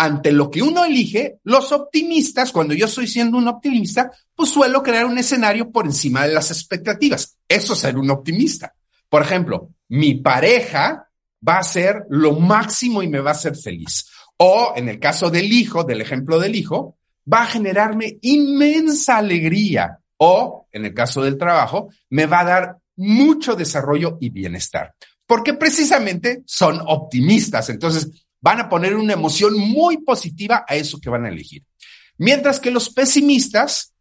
ante 0.02 0.32
lo 0.32 0.50
que 0.50 0.62
uno 0.62 0.86
elige, 0.86 1.40
los 1.44 1.74
optimistas, 1.74 2.54
cuando 2.54 2.74
yo 2.74 2.86
estoy 2.86 3.06
siendo 3.06 3.38
un 3.38 3.50
optimista, 3.50 4.10
pues 4.34 4.50
suelo 4.50 4.82
crear 4.82 5.06
un 5.06 5.18
escenario 5.18 5.72
por 5.72 5.86
encima 5.86 6.26
de 6.26 6.34
las 6.34 6.52
expectativas. 6.52 7.38
Eso 7.50 7.74
es 7.74 7.80
ser 7.80 7.98
un 7.98 8.10
optimista. 8.10 8.74
Por 9.10 9.24
ejemplo, 9.24 9.72
mi 9.90 10.16
pareja 10.16 11.10
va 11.46 11.58
a 11.58 11.64
ser 11.64 12.06
lo 12.10 12.40
máximo 12.40 13.04
y 13.04 13.10
me 13.10 13.20
va 13.20 13.32
a 13.32 13.34
hacer 13.34 13.58
feliz. 13.58 14.10
O 14.38 14.72
en 14.74 14.88
el 14.88 15.00
caso 15.00 15.30
del 15.30 15.52
hijo, 15.52 15.84
del 15.84 16.00
ejemplo 16.00 16.40
del 16.40 16.56
hijo, 16.56 16.98
va 17.32 17.42
a 17.42 17.48
generarme 17.48 18.20
inmensa 18.22 19.18
alegría. 19.18 20.00
O 20.16 20.66
en 20.72 20.86
el 20.86 20.94
caso 20.94 21.24
del 21.24 21.38
trabajo, 21.38 21.90
me 22.10 22.26
va 22.26 22.40
a 22.40 22.46
dar 22.46 22.78
mucho 22.96 23.54
desarrollo 23.54 24.18
y 24.22 24.30
bienestar. 24.30 24.94
Porque 25.26 25.56
precisamente 25.56 26.42
son 26.46 26.80
optimistas. 26.88 27.70
Entonces, 27.70 28.29
van 28.42 28.60
a 28.62 28.70
poner 28.70 28.96
una 28.96 29.14
emoción 29.14 29.58
muy 29.58 29.98
positiva 29.98 30.66
a 30.68 30.76
eso 30.76 31.00
que 31.00 31.10
van 31.10 31.26
a 31.26 31.30
elegir. 31.30 31.64
Mientras 32.18 32.60
que 32.60 32.72
los 32.72 32.90
pesimistas 32.90 33.94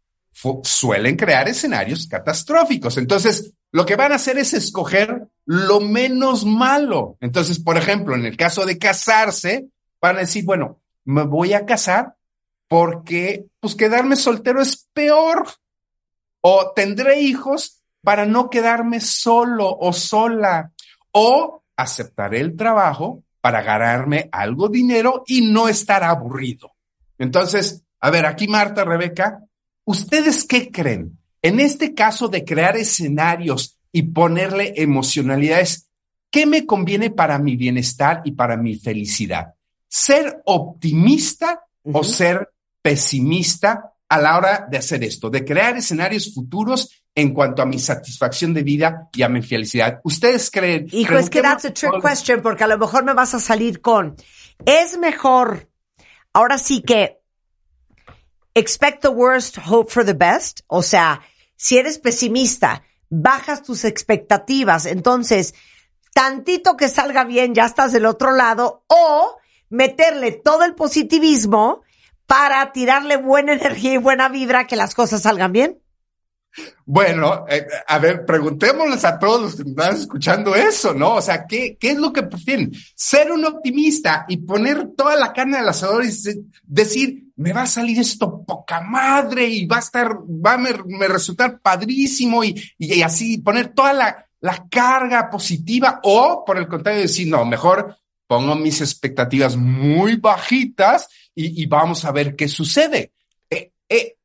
suelen 0.63 1.17
crear 1.17 1.47
escenarios 1.47 2.07
catastróficos. 2.07 2.97
Entonces, 2.97 3.53
lo 3.71 3.85
que 3.85 3.95
van 3.95 4.11
a 4.11 4.15
hacer 4.15 4.37
es 4.37 4.53
escoger 4.53 5.27
lo 5.45 5.79
menos 5.79 6.45
malo. 6.45 7.17
Entonces, 7.19 7.59
por 7.59 7.77
ejemplo, 7.77 8.15
en 8.15 8.25
el 8.25 8.37
caso 8.37 8.65
de 8.65 8.77
casarse, 8.77 9.67
van 10.01 10.17
a 10.17 10.21
decir, 10.21 10.45
bueno, 10.45 10.79
me 11.05 11.23
voy 11.23 11.53
a 11.53 11.65
casar 11.65 12.15
porque, 12.67 13.45
pues, 13.59 13.75
quedarme 13.75 14.15
soltero 14.15 14.61
es 14.61 14.87
peor. 14.93 15.47
O 16.41 16.71
tendré 16.73 17.21
hijos 17.21 17.81
para 18.01 18.25
no 18.25 18.49
quedarme 18.49 19.01
solo 19.01 19.75
o 19.77 19.91
sola. 19.91 20.71
O 21.11 21.63
aceptaré 21.75 22.39
el 22.39 22.55
trabajo 22.55 23.23
para 23.41 23.61
ganarme 23.61 24.29
algo 24.31 24.69
dinero 24.69 25.23
y 25.27 25.41
no 25.41 25.67
estar 25.67 26.03
aburrido. 26.03 26.71
Entonces, 27.17 27.83
a 27.99 28.09
ver, 28.09 28.25
aquí 28.25 28.47
Marta, 28.47 28.83
Rebeca, 28.83 29.43
¿ustedes 29.85 30.45
qué 30.45 30.71
creen? 30.71 31.17
En 31.41 31.59
este 31.59 31.93
caso 31.93 32.27
de 32.27 32.43
crear 32.43 32.77
escenarios 32.77 33.77
y 33.91 34.03
ponerle 34.03 34.73
emocionalidades, 34.75 35.89
¿qué 36.29 36.45
me 36.45 36.65
conviene 36.65 37.09
para 37.09 37.39
mi 37.39 37.55
bienestar 37.55 38.21
y 38.25 38.31
para 38.31 38.57
mi 38.57 38.75
felicidad? 38.75 39.53
¿Ser 39.87 40.41
optimista 40.45 41.63
uh 41.83 41.91
-huh. 41.91 41.99
o 41.99 42.03
ser 42.03 42.49
pesimista 42.81 43.93
a 44.09 44.19
la 44.19 44.37
hora 44.37 44.67
de 44.69 44.77
hacer 44.77 45.03
esto, 45.03 45.29
de 45.29 45.45
crear 45.45 45.77
escenarios 45.77 46.33
futuros 46.33 46.89
en 47.13 47.33
cuanto 47.33 47.61
a 47.61 47.65
mi 47.65 47.77
satisfacción 47.77 48.53
de 48.53 48.63
vida 48.63 49.09
y 49.13 49.21
a 49.21 49.29
mi 49.29 49.41
felicidad. 49.41 50.01
¿Ustedes 50.03 50.49
creen? 50.49 50.87
Hijo, 50.91 51.17
es 51.17 51.29
que 51.29 51.41
that's 51.41 51.65
a 51.65 51.73
trick 51.73 52.01
question 52.01 52.41
porque 52.41 52.63
a 52.63 52.67
lo 52.67 52.77
mejor 52.77 53.03
me 53.03 53.13
vas 53.13 53.35
a 53.35 53.39
salir 53.39 53.81
con, 53.81 54.15
es 54.65 54.97
mejor, 54.97 55.69
ahora 56.33 56.57
sí 56.57 56.81
que, 56.81 57.19
expect 58.55 59.01
the 59.01 59.09
worst, 59.09 59.57
hope 59.65 59.91
for 59.91 60.03
the 60.03 60.13
best. 60.13 60.61
O 60.67 60.81
sea, 60.81 61.21
si 61.55 61.77
eres 61.77 61.99
pesimista, 61.99 62.83
bajas 63.09 63.61
tus 63.61 63.85
expectativas, 63.85 64.87
entonces, 64.87 65.53
tantito 66.13 66.75
que 66.77 66.89
salga 66.89 67.25
bien, 67.25 67.53
ya 67.53 67.65
estás 67.65 67.91
del 67.91 68.05
otro 68.05 68.31
lado, 68.31 68.85
o 68.87 69.37
meterle 69.69 70.31
todo 70.31 70.63
el 70.63 70.73
positivismo 70.73 71.83
para 72.29 72.71
tirarle 72.71 73.17
buena 73.17 73.53
energía 73.59 73.93
y 73.93 73.97
buena 73.97 74.29
vibra 74.29 74.67
que 74.67 74.77
las 74.77 74.93
cosas 74.93 75.23
salgan 75.23 75.51
bien. 75.51 75.79
Bueno, 76.85 77.45
eh, 77.47 77.65
a 77.87 77.99
ver, 77.99 78.25
preguntémosles 78.25 79.05
a 79.05 79.19
todos 79.19 79.41
los 79.41 79.55
que 79.55 79.69
están 79.69 79.95
escuchando 79.95 80.55
eso, 80.55 80.93
¿no? 80.93 81.15
O 81.15 81.21
sea, 81.21 81.45
¿qué, 81.45 81.77
¿qué 81.79 81.91
es 81.91 81.97
lo 81.97 82.11
que 82.11 82.23
prefieren? 82.23 82.71
Ser 82.95 83.31
un 83.31 83.45
optimista 83.45 84.25
y 84.27 84.37
poner 84.37 84.89
toda 84.97 85.15
la 85.15 85.31
carne 85.31 85.57
al 85.57 85.69
asador 85.69 86.03
y 86.03 86.09
decir, 86.63 87.25
me 87.35 87.53
va 87.53 87.63
a 87.63 87.67
salir 87.67 87.99
esto 87.99 88.43
poca 88.43 88.81
madre 88.81 89.47
y 89.47 89.67
va 89.67 89.77
a 89.77 89.79
estar, 89.79 90.17
va 90.17 90.53
a 90.53 90.57
me, 90.57 90.71
me 90.85 91.07
resultar 91.07 91.59
padrísimo 91.59 92.43
y, 92.43 92.49
y, 92.79 92.95
y, 92.95 93.01
así 93.03 93.37
poner 93.37 93.69
toda 93.69 93.93
la, 93.93 94.25
la 94.41 94.67
carga 94.69 95.29
positiva 95.29 95.99
o 96.03 96.43
por 96.45 96.57
el 96.57 96.67
contrario 96.67 97.01
decir, 97.01 97.27
no, 97.27 97.45
mejor 97.45 97.95
pongo 98.27 98.55
mis 98.55 98.81
expectativas 98.81 99.55
muy 99.55 100.15
bajitas 100.15 101.07
y, 101.39 101.63
y 101.63 101.65
vamos 101.67 102.03
a 102.03 102.11
ver 102.11 102.35
qué 102.35 102.49
sucede. 102.49 103.13
Eh, 103.49 103.71
eh, 103.87 104.17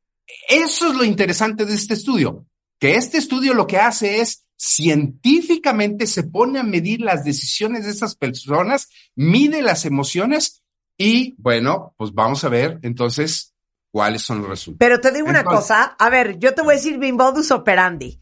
eso 0.49 0.89
es 0.89 0.95
lo 0.95 1.05
interesante 1.05 1.65
de 1.65 1.73
este 1.73 1.93
estudio, 1.93 2.45
que 2.77 2.95
este 2.95 3.19
estudio 3.19 3.53
lo 3.53 3.65
que 3.67 3.77
hace 3.77 4.19
es 4.19 4.45
científicamente 4.57 6.07
se 6.07 6.23
pone 6.23 6.59
a 6.59 6.63
medir 6.63 6.99
las 6.99 7.23
decisiones 7.23 7.85
de 7.85 7.91
esas 7.91 8.15
personas, 8.15 8.89
mide 9.15 9.61
las 9.61 9.85
emociones 9.85 10.61
y 10.97 11.35
bueno, 11.37 11.93
pues 11.97 12.13
vamos 12.13 12.43
a 12.43 12.49
ver 12.49 12.79
entonces 12.81 13.53
cuáles 13.91 14.21
son 14.21 14.39
los 14.39 14.49
resultados. 14.49 14.79
Pero 14.79 14.99
te 14.99 15.11
digo 15.13 15.29
una 15.29 15.45
cosa, 15.45 15.95
a 15.97 16.09
ver, 16.09 16.37
yo 16.37 16.53
te 16.53 16.63
voy 16.63 16.73
a 16.73 16.77
decir 16.77 16.97
mi 16.97 17.13
modus 17.13 17.51
operandi. 17.51 18.19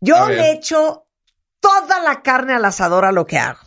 Yo 0.00 0.28
le 0.28 0.52
echo 0.52 1.06
toda 1.60 2.02
la 2.02 2.20
carne 2.20 2.52
al 2.52 2.64
asador 2.66 3.06
a 3.06 3.12
lo 3.12 3.24
que 3.24 3.38
hago. 3.38 3.60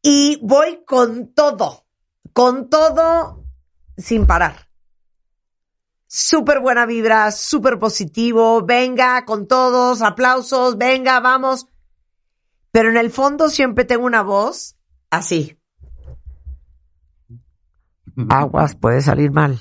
Y 0.00 0.38
voy 0.42 0.84
con 0.86 1.34
todo, 1.34 1.86
con 2.32 2.70
todo 2.70 3.47
sin 3.98 4.26
parar. 4.26 4.68
Súper 6.06 6.60
buena 6.60 6.86
vibra, 6.86 7.30
súper 7.32 7.78
positivo, 7.78 8.62
venga 8.64 9.26
con 9.26 9.46
todos, 9.46 10.00
aplausos, 10.00 10.78
venga, 10.78 11.20
vamos. 11.20 11.66
Pero 12.70 12.88
en 12.88 12.96
el 12.96 13.10
fondo 13.10 13.50
siempre 13.50 13.84
tengo 13.84 14.06
una 14.06 14.22
voz 14.22 14.76
así. 15.10 15.58
Aguas 18.30 18.74
puede 18.74 19.02
salir 19.02 19.30
mal. 19.30 19.60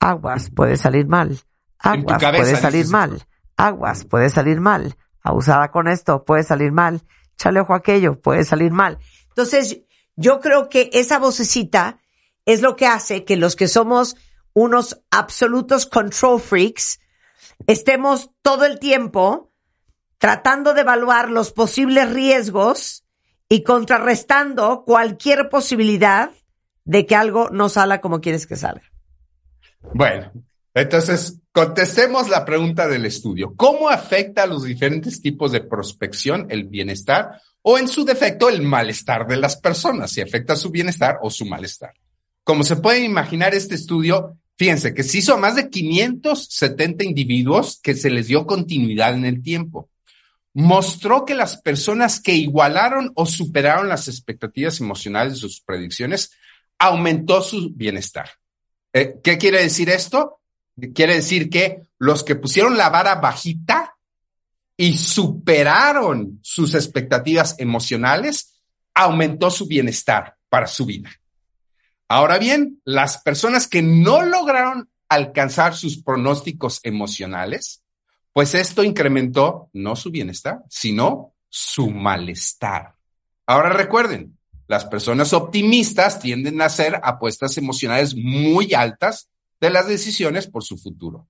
Aguas 0.00 0.50
puede 0.50 0.76
salir 0.76 1.06
mal. 1.06 1.38
Aguas 1.78 2.20
cabeza 2.20 2.42
puede 2.42 2.56
salir 2.56 2.78
dices 2.78 2.92
mal. 2.92 3.26
Aguas 3.56 4.04
puede 4.04 4.30
salir 4.30 4.60
mal. 4.60 4.96
Abusada 5.22 5.70
con 5.70 5.88
esto 5.88 6.24
puede 6.24 6.42
salir 6.42 6.72
mal. 6.72 7.02
Chale 7.36 7.60
ojo 7.60 7.72
a 7.72 7.78
aquello 7.78 8.20
puede 8.20 8.44
salir 8.44 8.72
mal. 8.72 8.98
Entonces, 9.28 9.80
yo 10.16 10.40
creo 10.40 10.68
que 10.68 10.90
esa 10.92 11.18
vocecita 11.18 11.98
es 12.46 12.62
lo 12.62 12.76
que 12.76 12.86
hace 12.86 13.24
que 13.24 13.36
los 13.36 13.56
que 13.56 13.68
somos 13.68 14.16
unos 14.52 15.00
absolutos 15.10 15.86
control 15.86 16.40
freaks 16.40 17.00
estemos 17.66 18.30
todo 18.42 18.64
el 18.64 18.78
tiempo 18.78 19.52
tratando 20.18 20.74
de 20.74 20.82
evaluar 20.82 21.30
los 21.30 21.52
posibles 21.52 22.10
riesgos 22.12 23.04
y 23.48 23.62
contrarrestando 23.62 24.84
cualquier 24.84 25.48
posibilidad 25.48 26.30
de 26.84 27.06
que 27.06 27.16
algo 27.16 27.50
no 27.50 27.68
salga 27.68 28.00
como 28.00 28.20
quieres 28.20 28.46
que 28.46 28.56
salga. 28.56 28.90
Bueno, 29.92 30.32
entonces 30.72 31.40
contestemos 31.52 32.28
la 32.28 32.44
pregunta 32.44 32.88
del 32.88 33.06
estudio. 33.06 33.54
¿Cómo 33.56 33.88
afecta 33.88 34.44
a 34.44 34.46
los 34.46 34.64
diferentes 34.64 35.20
tipos 35.20 35.52
de 35.52 35.60
prospección 35.60 36.46
el 36.50 36.64
bienestar 36.64 37.40
o 37.62 37.78
en 37.78 37.88
su 37.88 38.04
defecto 38.04 38.48
el 38.48 38.62
malestar 38.62 39.26
de 39.26 39.36
las 39.36 39.56
personas? 39.56 40.10
Si 40.10 40.20
afecta 40.20 40.56
su 40.56 40.70
bienestar 40.70 41.18
o 41.22 41.30
su 41.30 41.44
malestar. 41.44 41.94
Como 42.44 42.62
se 42.62 42.76
puede 42.76 43.02
imaginar, 43.02 43.54
este 43.54 43.74
estudio, 43.74 44.38
fíjense 44.56 44.92
que 44.92 45.02
se 45.02 45.18
hizo 45.18 45.34
a 45.34 45.38
más 45.38 45.56
de 45.56 45.70
570 45.70 47.02
individuos 47.02 47.80
que 47.82 47.94
se 47.94 48.10
les 48.10 48.28
dio 48.28 48.46
continuidad 48.46 49.14
en 49.14 49.24
el 49.24 49.42
tiempo. 49.42 49.88
Mostró 50.52 51.24
que 51.24 51.34
las 51.34 51.56
personas 51.56 52.20
que 52.20 52.34
igualaron 52.34 53.10
o 53.16 53.24
superaron 53.24 53.88
las 53.88 54.08
expectativas 54.08 54.78
emocionales 54.80 55.32
de 55.32 55.38
sus 55.40 55.62
predicciones 55.62 56.32
aumentó 56.78 57.40
su 57.40 57.70
bienestar. 57.74 58.30
Eh, 58.92 59.16
¿Qué 59.24 59.38
quiere 59.38 59.62
decir 59.62 59.88
esto? 59.88 60.40
Quiere 60.94 61.14
decir 61.14 61.48
que 61.48 61.82
los 61.98 62.22
que 62.22 62.36
pusieron 62.36 62.76
la 62.76 62.90
vara 62.90 63.16
bajita 63.16 63.96
y 64.76 64.98
superaron 64.98 66.40
sus 66.42 66.74
expectativas 66.74 67.56
emocionales, 67.58 68.60
aumentó 68.92 69.50
su 69.50 69.66
bienestar 69.66 70.36
para 70.48 70.66
su 70.66 70.84
vida. 70.84 71.10
Ahora 72.14 72.38
bien, 72.38 72.80
las 72.84 73.18
personas 73.18 73.66
que 73.66 73.82
no 73.82 74.22
lograron 74.22 74.88
alcanzar 75.08 75.74
sus 75.74 76.00
pronósticos 76.00 76.78
emocionales, 76.84 77.82
pues 78.32 78.54
esto 78.54 78.84
incrementó 78.84 79.68
no 79.72 79.96
su 79.96 80.12
bienestar, 80.12 80.60
sino 80.70 81.34
su 81.48 81.90
malestar. 81.90 82.94
Ahora 83.46 83.70
recuerden, 83.70 84.38
las 84.68 84.84
personas 84.84 85.32
optimistas 85.32 86.20
tienden 86.20 86.62
a 86.62 86.66
hacer 86.66 87.00
apuestas 87.02 87.58
emocionales 87.58 88.14
muy 88.14 88.74
altas 88.74 89.28
de 89.60 89.70
las 89.70 89.88
decisiones 89.88 90.46
por 90.46 90.62
su 90.62 90.78
futuro. 90.78 91.26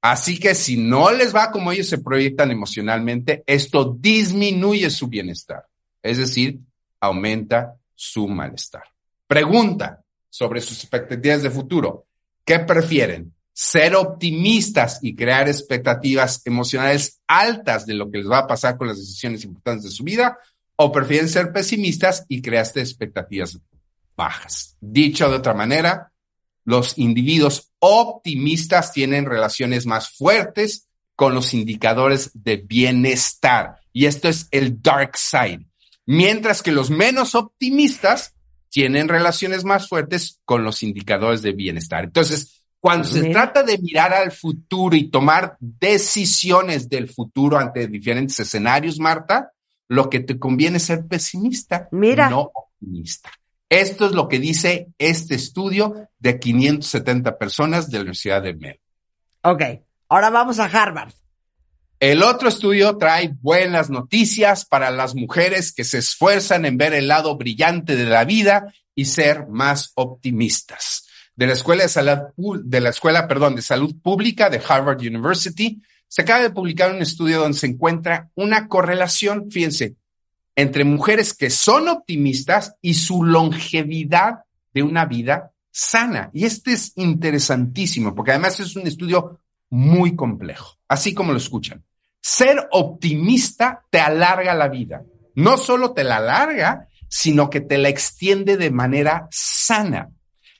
Así 0.00 0.40
que 0.40 0.56
si 0.56 0.76
no 0.76 1.12
les 1.12 1.32
va 1.32 1.52
como 1.52 1.70
ellos 1.70 1.86
se 1.88 1.98
proyectan 1.98 2.50
emocionalmente, 2.50 3.44
esto 3.46 3.96
disminuye 3.96 4.90
su 4.90 5.06
bienestar, 5.06 5.68
es 6.02 6.18
decir, 6.18 6.58
aumenta 6.98 7.76
su 7.94 8.26
malestar. 8.26 8.82
Pregunta 9.28 10.02
sobre 10.36 10.60
sus 10.60 10.80
expectativas 10.80 11.42
de 11.42 11.50
futuro. 11.50 12.04
¿Qué 12.44 12.58
prefieren? 12.58 13.32
¿Ser 13.54 13.96
optimistas 13.96 14.98
y 15.00 15.16
crear 15.16 15.48
expectativas 15.48 16.42
emocionales 16.44 17.22
altas 17.26 17.86
de 17.86 17.94
lo 17.94 18.10
que 18.10 18.18
les 18.18 18.30
va 18.30 18.40
a 18.40 18.46
pasar 18.46 18.76
con 18.76 18.88
las 18.88 18.98
decisiones 18.98 19.44
importantes 19.44 19.84
de 19.84 19.96
su 19.96 20.04
vida? 20.04 20.36
¿O 20.76 20.92
prefieren 20.92 21.30
ser 21.30 21.54
pesimistas 21.54 22.26
y 22.28 22.42
creaste 22.42 22.80
expectativas 22.80 23.58
bajas? 24.14 24.76
Dicho 24.78 25.30
de 25.30 25.36
otra 25.36 25.54
manera, 25.54 26.12
los 26.66 26.98
individuos 26.98 27.72
optimistas 27.78 28.92
tienen 28.92 29.24
relaciones 29.24 29.86
más 29.86 30.10
fuertes 30.10 30.86
con 31.14 31.34
los 31.34 31.54
indicadores 31.54 32.30
de 32.34 32.58
bienestar. 32.58 33.80
Y 33.90 34.04
esto 34.04 34.28
es 34.28 34.48
el 34.50 34.82
dark 34.82 35.16
side. 35.16 35.64
Mientras 36.04 36.62
que 36.62 36.72
los 36.72 36.90
menos 36.90 37.34
optimistas 37.34 38.35
tienen 38.76 39.08
relaciones 39.08 39.64
más 39.64 39.88
fuertes 39.88 40.42
con 40.44 40.62
los 40.62 40.82
indicadores 40.82 41.40
de 41.40 41.52
bienestar. 41.52 42.04
Entonces, 42.04 42.62
cuando 42.78 43.08
se 43.08 43.30
trata 43.30 43.62
de 43.62 43.78
mirar 43.78 44.12
al 44.12 44.32
futuro 44.32 44.94
y 44.94 45.08
tomar 45.08 45.56
decisiones 45.58 46.86
del 46.86 47.08
futuro 47.08 47.56
ante 47.56 47.88
diferentes 47.88 48.38
escenarios, 48.38 48.98
Marta, 48.98 49.50
lo 49.88 50.10
que 50.10 50.20
te 50.20 50.38
conviene 50.38 50.76
es 50.76 50.82
ser 50.82 51.06
pesimista, 51.06 51.88
Mira. 51.90 52.28
no 52.28 52.52
optimista. 52.52 53.30
Esto 53.70 54.04
es 54.04 54.12
lo 54.12 54.28
que 54.28 54.40
dice 54.40 54.88
este 54.98 55.36
estudio 55.36 56.10
de 56.18 56.38
570 56.38 57.38
personas 57.38 57.90
de 57.90 57.96
la 57.96 58.02
Universidad 58.02 58.42
de 58.42 58.52
Mel. 58.52 58.80
Ok, 59.40 59.62
ahora 60.10 60.28
vamos 60.28 60.58
a 60.58 60.66
Harvard. 60.66 61.14
El 62.08 62.22
otro 62.22 62.48
estudio 62.48 62.98
trae 62.98 63.34
buenas 63.40 63.90
noticias 63.90 64.64
para 64.64 64.92
las 64.92 65.16
mujeres 65.16 65.72
que 65.72 65.82
se 65.82 65.98
esfuerzan 65.98 66.64
en 66.64 66.78
ver 66.78 66.94
el 66.94 67.08
lado 67.08 67.36
brillante 67.36 67.96
de 67.96 68.04
la 68.04 68.24
vida 68.24 68.72
y 68.94 69.06
ser 69.06 69.48
más 69.48 69.90
optimistas. 69.96 71.08
De 71.34 71.48
la 71.48 71.54
escuela 71.54 71.82
de 71.82 71.88
salud, 71.88 72.62
de 72.64 72.80
la 72.80 72.90
escuela, 72.90 73.26
perdón, 73.26 73.56
de 73.56 73.62
salud 73.62 73.92
pública 74.00 74.48
de 74.50 74.62
Harvard 74.64 75.00
University, 75.00 75.82
se 76.06 76.22
acaba 76.22 76.44
de 76.44 76.50
publicar 76.50 76.94
un 76.94 77.02
estudio 77.02 77.40
donde 77.40 77.58
se 77.58 77.66
encuentra 77.66 78.30
una 78.36 78.68
correlación, 78.68 79.50
fíjense, 79.50 79.96
entre 80.54 80.84
mujeres 80.84 81.34
que 81.34 81.50
son 81.50 81.88
optimistas 81.88 82.76
y 82.80 82.94
su 82.94 83.24
longevidad 83.24 84.44
de 84.72 84.84
una 84.84 85.06
vida 85.06 85.50
sana. 85.72 86.30
Y 86.32 86.44
este 86.44 86.74
es 86.74 86.92
interesantísimo, 86.94 88.14
porque 88.14 88.30
además 88.30 88.60
es 88.60 88.76
un 88.76 88.86
estudio 88.86 89.40
muy 89.70 90.14
complejo, 90.14 90.78
así 90.86 91.12
como 91.12 91.32
lo 91.32 91.38
escuchan. 91.38 91.82
Ser 92.28 92.66
optimista 92.72 93.84
te 93.88 94.00
alarga 94.00 94.52
la 94.52 94.66
vida. 94.66 95.04
No 95.36 95.56
solo 95.56 95.92
te 95.92 96.02
la 96.02 96.16
alarga, 96.16 96.88
sino 97.08 97.48
que 97.48 97.60
te 97.60 97.78
la 97.78 97.88
extiende 97.88 98.56
de 98.56 98.72
manera 98.72 99.28
sana. 99.30 100.10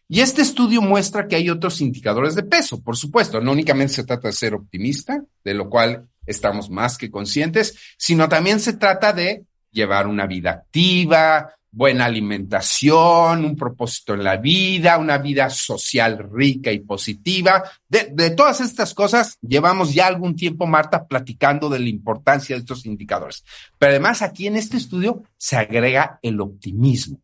Y 0.09 0.20
este 0.20 0.42
estudio 0.42 0.81
muestra 0.81 1.26
que 1.26 1.35
hay 1.35 1.50
otros 1.50 1.81
indicadores 1.81 2.37
de 2.37 2.44
peso, 2.44 2.81
por 2.81 2.96
supuesto. 2.96 3.40
No 3.40 3.50
únicamente 3.50 3.94
se 3.94 4.05
trata 4.05 4.29
de 4.29 4.35
ser 4.35 4.55
optimista, 4.55 5.24
de 5.42 5.55
lo 5.55 5.68
cual 5.68 6.07
estamos 6.24 6.70
más 6.70 6.96
que 6.96 7.11
conscientes, 7.11 7.76
sino 7.98 8.29
también 8.29 8.61
se 8.61 8.74
trata 8.74 9.12
de 9.12 9.44
llevar 9.72 10.07
una 10.07 10.29
vida 10.29 10.52
activa, 10.52 11.52
buena 11.76 12.06
alimentación, 12.06 13.44
un 13.44 13.54
propósito 13.54 14.14
en 14.14 14.24
la 14.24 14.38
vida, 14.38 14.96
una 14.96 15.18
vida 15.18 15.50
social 15.50 16.26
rica 16.32 16.72
y 16.72 16.78
positiva. 16.78 17.62
De, 17.86 18.30
todas 18.30 18.62
estas 18.62 18.94
cosas, 18.94 19.36
llevamos 19.42 19.92
ya 19.92 20.06
algún 20.06 20.34
tiempo, 20.34 20.66
Marta, 20.66 21.06
platicando 21.06 21.68
de 21.68 21.78
la 21.78 21.90
importancia 21.90 22.56
de 22.56 22.60
estos 22.60 22.86
indicadores. 22.86 23.44
Pero 23.78 23.90
además 23.90 24.22
aquí 24.22 24.46
en 24.46 24.56
este 24.56 24.78
estudio 24.78 25.24
se 25.36 25.56
agrega 25.56 26.18
el 26.22 26.40
optimismo. 26.40 27.20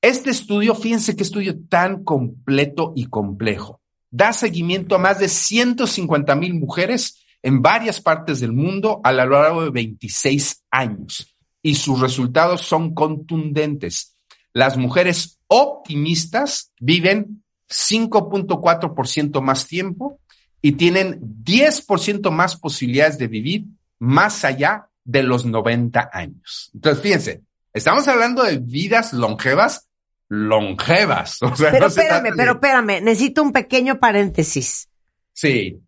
Este 0.00 0.30
estudio, 0.30 0.74
fíjense 0.74 1.14
qué 1.14 1.22
estudio 1.22 1.58
tan 1.68 2.02
completo 2.02 2.94
y 2.96 3.04
complejo. 3.04 3.82
Da 4.10 4.32
seguimiento 4.32 4.94
a 4.94 4.98
más 4.98 5.18
de 5.18 5.28
150 5.28 6.34
mil 6.36 6.54
mujeres 6.54 7.22
en 7.42 7.60
varias 7.60 8.00
partes 8.00 8.40
del 8.40 8.52
mundo 8.52 9.02
a 9.04 9.12
lo 9.12 9.26
largo 9.26 9.64
de 9.64 9.70
26 9.70 10.64
años 10.70 11.36
y 11.62 11.74
sus 11.74 12.00
resultados 12.00 12.62
son 12.62 12.94
contundentes. 12.94 14.16
Las 14.52 14.76
mujeres 14.76 15.38
optimistas 15.48 16.72
viven 16.80 17.42
5.4% 17.68 19.40
más 19.40 19.66
tiempo 19.66 20.18
y 20.62 20.72
tienen 20.72 21.20
10% 21.44 22.30
más 22.30 22.56
posibilidades 22.56 23.18
de 23.18 23.28
vivir 23.28 23.64
más 23.98 24.44
allá 24.44 24.88
de 25.04 25.22
los 25.22 25.44
90 25.46 26.10
años. 26.12 26.70
Entonces, 26.74 27.02
fíjense, 27.02 27.42
estamos 27.72 28.06
hablando 28.08 28.42
de 28.42 28.58
vidas 28.58 29.12
longevas, 29.12 29.88
longevas. 30.28 31.38
O 31.42 31.56
sea, 31.56 31.70
Pero 31.70 31.82
no 31.82 31.86
espérame, 31.88 32.24
de- 32.24 32.32
pero 32.36 32.52
espérame, 32.52 33.02
necesito 33.02 33.42
un 33.42 33.52
pequeño 33.52 33.98
paréntesis. 33.98 34.88
Sí, 35.32 35.80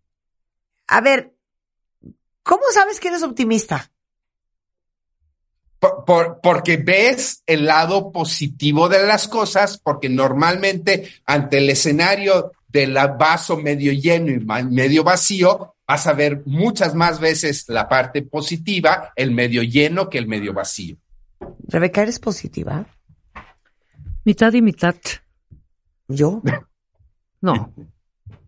A 0.89 1.01
ver, 1.01 1.35
¿cómo 2.43 2.63
sabes 2.73 3.01
que 3.01 3.09
eres 3.09 3.23
optimista? 3.23 3.91
Por- 5.83 6.05
por- 6.05 6.41
porque 6.41 6.77
ves 6.77 7.43
el 7.45 7.67
lado 7.67 8.13
positivo 8.13 8.89
de 8.89 9.05
las 9.05 9.27
cosas, 9.27 9.79
porque 9.79 10.09
normalmente 10.09 11.11
ante 11.27 11.59
el 11.59 11.69
escenario 11.71 12.53
del 12.69 12.95
vaso 13.19 13.57
medio 13.57 13.93
lleno 13.93 14.31
y 14.31 14.39
medio 14.65 15.03
vacío, 15.03 15.75
vas 15.85 16.07
a 16.07 16.13
ver 16.13 16.43
muchas 16.47 16.95
más 16.95 17.19
veces 17.19 17.65
la 17.69 17.89
parte 17.89 18.23
positiva, 18.23 19.13
el 19.17 19.33
medio 19.33 19.65
lleno 19.65 20.09
que 20.09 20.19
el 20.19 20.29
medio 20.29 20.53
vacío. 20.55 20.97
Rebeca, 21.67 22.03
¿eres 22.03 22.21
positiva? 22.21 22.87
Mitad 24.25 24.53
y 24.53 24.63
mitad. 24.63 24.95
¿Yo? 26.07 26.43
No. 27.41 27.75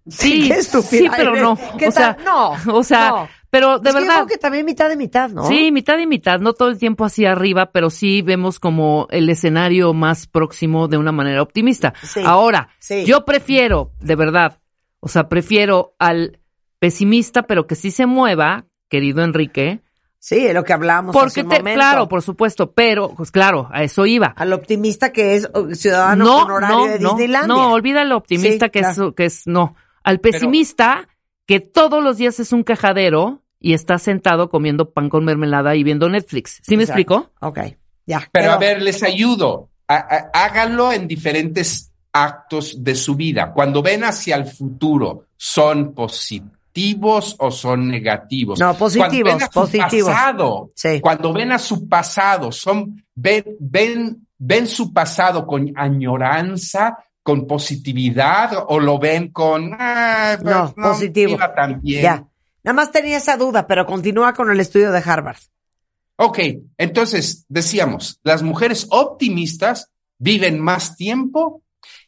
Sí, 0.06 0.52
sí, 0.62 1.08
pero 1.16 1.34
no. 1.36 1.58
¿Qué 1.78 1.88
O 1.88 1.90
sea? 1.90 2.16
No, 2.24 2.52
o 2.74 2.82
sea, 2.84 3.08
no. 3.10 3.28
pero 3.50 3.78
de 3.78 3.88
Es 3.90 3.94
que 3.94 4.00
yo 4.02 4.06
verdad. 4.06 4.24
creo 4.24 4.26
que 4.26 4.38
también 4.38 4.66
mitad 4.66 4.88
de 4.88 4.96
mitad, 4.96 5.30
¿no? 5.30 5.46
Sí, 5.48 5.72
mitad 5.72 5.98
y 5.98 6.06
mitad, 6.06 6.40
no 6.40 6.52
todo 6.52 6.68
el 6.68 6.78
tiempo 6.78 7.04
así 7.06 7.24
arriba, 7.24 7.70
pero 7.72 7.88
sí 7.88 8.20
vemos 8.20 8.60
como 8.60 9.06
el 9.10 9.28
escenario 9.30 9.94
más 9.94 10.26
próximo 10.26 10.88
de 10.88 10.98
una 10.98 11.12
manera 11.12 11.40
optimista. 11.40 11.94
Sí, 12.02 12.20
Ahora, 12.24 12.68
sí. 12.78 13.04
yo 13.06 13.24
prefiero, 13.24 13.92
de 14.00 14.14
verdad, 14.16 14.58
o 15.00 15.08
sea, 15.08 15.28
prefiero 15.28 15.94
al 15.98 16.38
pesimista, 16.78 17.42
pero 17.44 17.66
que 17.66 17.74
sí 17.74 17.90
se 17.90 18.04
mueva, 18.06 18.66
querido 18.88 19.22
Enrique, 19.22 19.80
Sí, 20.18 20.46
es 20.46 20.54
lo 20.54 20.64
que 20.64 20.72
hablábamos 20.72 21.14
hace 21.14 21.22
porque 21.22 21.40
un 21.42 21.48
te, 21.50 21.56
momento. 21.58 21.78
claro, 21.78 22.08
por 22.08 22.22
supuesto, 22.22 22.72
pero, 22.72 23.10
pues 23.14 23.30
claro, 23.30 23.68
a 23.70 23.82
eso 23.82 24.06
iba. 24.06 24.28
Al 24.38 24.54
optimista 24.54 25.12
que 25.12 25.34
es 25.34 25.50
oh, 25.52 25.74
ciudadano 25.74 26.24
no, 26.24 26.36
honorario 26.44 26.76
no, 26.78 26.86
de 26.86 26.98
no, 26.98 27.08
Disneylandia. 27.10 27.46
no, 27.54 27.72
olvida 27.72 28.00
el 28.00 28.10
optimista 28.12 28.66
Sí, 28.66 28.70
que 28.70 28.80
claro. 28.80 29.08
es, 29.10 29.14
que 29.14 29.24
es, 29.26 29.46
no, 29.46 29.76
al 30.04 30.20
pesimista 30.20 31.08
que 31.46 31.58
todos 31.60 32.02
los 32.04 32.16
días 32.18 32.38
es 32.40 32.52
un 32.52 32.62
quejadero 32.64 33.42
y 33.58 33.72
está 33.74 33.98
sentado 33.98 34.48
comiendo 34.50 34.90
pan 34.90 35.08
con 35.08 35.24
mermelada 35.24 35.74
y 35.74 35.82
viendo 35.82 36.08
Netflix. 36.08 36.60
¿Sí 36.62 36.76
me 36.76 36.84
Exacto. 36.84 37.00
explico? 37.00 37.30
Ok, 37.40 37.58
ya. 38.06 38.28
Pero 38.30 38.52
a 38.52 38.58
ver, 38.58 38.80
les 38.82 39.02
ayudo. 39.02 39.70
A- 39.88 39.96
a- 39.96 40.30
háganlo 40.44 40.92
en 40.92 41.08
diferentes 41.08 41.90
actos 42.12 42.82
de 42.84 42.94
su 42.94 43.14
vida. 43.16 43.52
Cuando 43.52 43.82
ven 43.82 44.04
hacia 44.04 44.36
el 44.36 44.44
futuro, 44.46 45.26
¿son 45.36 45.92
positivos 45.94 47.36
o 47.38 47.50
son 47.50 47.88
negativos? 47.88 48.58
No, 48.60 48.74
positivos, 48.74 49.08
Cuando 49.10 49.24
ven 49.24 49.42
a 49.42 49.46
su 49.46 49.60
positivos. 49.60 50.08
pasado, 50.10 50.70
Sí. 50.74 51.00
cuando 51.00 51.32
ven 51.32 51.52
a 51.52 51.58
su 51.58 51.88
pasado, 51.88 52.52
son, 52.52 53.04
ven, 53.14 53.44
ven, 53.60 54.26
ven 54.38 54.66
su 54.66 54.92
pasado 54.92 55.46
con 55.46 55.72
añoranza, 55.76 56.98
con 57.24 57.46
positividad, 57.48 58.52
o 58.68 58.78
lo 58.78 58.98
ven 59.00 59.32
con, 59.32 59.74
ah, 59.76 60.36
pues, 60.40 60.54
No, 60.54 60.72
positivo. 60.74 61.30
me 61.30 61.34
iba 61.36 61.52
tan 61.54 61.80
bien. 61.80 62.02
Ya. 62.02 62.24
Nada 62.62 62.74
más 62.76 62.92
tenía 62.92 63.16
esa 63.16 63.36
duda, 63.36 63.66
pero 63.66 63.86
continúa 63.86 64.32
con 64.34 64.50
el 64.50 64.60
estudio 64.60 64.92
de 64.92 65.02
Harvard. 65.04 65.38
Ok, 66.16 66.38
entonces 66.78 67.44
decíamos, 67.48 68.20
las 68.22 68.42
mujeres 68.42 68.86
optimistas 68.90 69.90
viven 70.18 70.60
más 70.60 70.96
tiempo 70.96 71.62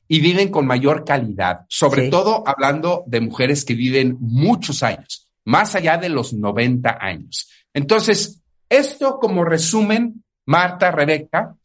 y 0.06 0.20
viven 0.20 0.50
con 0.50 0.66
mayor 0.66 1.04
calidad, 1.04 1.62
sobre 1.68 2.04
Sí. 2.04 2.10
todo 2.10 2.44
hablando 2.46 3.02
de 3.06 3.20
mujeres 3.20 3.64
que 3.64 3.74
viven 3.74 4.16
muchos 4.20 4.82
años, 4.84 5.28
más 5.44 5.74
allá 5.74 5.96
de 5.98 6.08
los 6.10 6.32
90 6.34 6.96
años. 7.00 7.50
Entonces, 7.74 8.42
esto 8.68 9.18
como 9.18 9.44
resumen, 9.44 10.22
Marta, 10.46 10.90
Rebeca, 10.92 11.56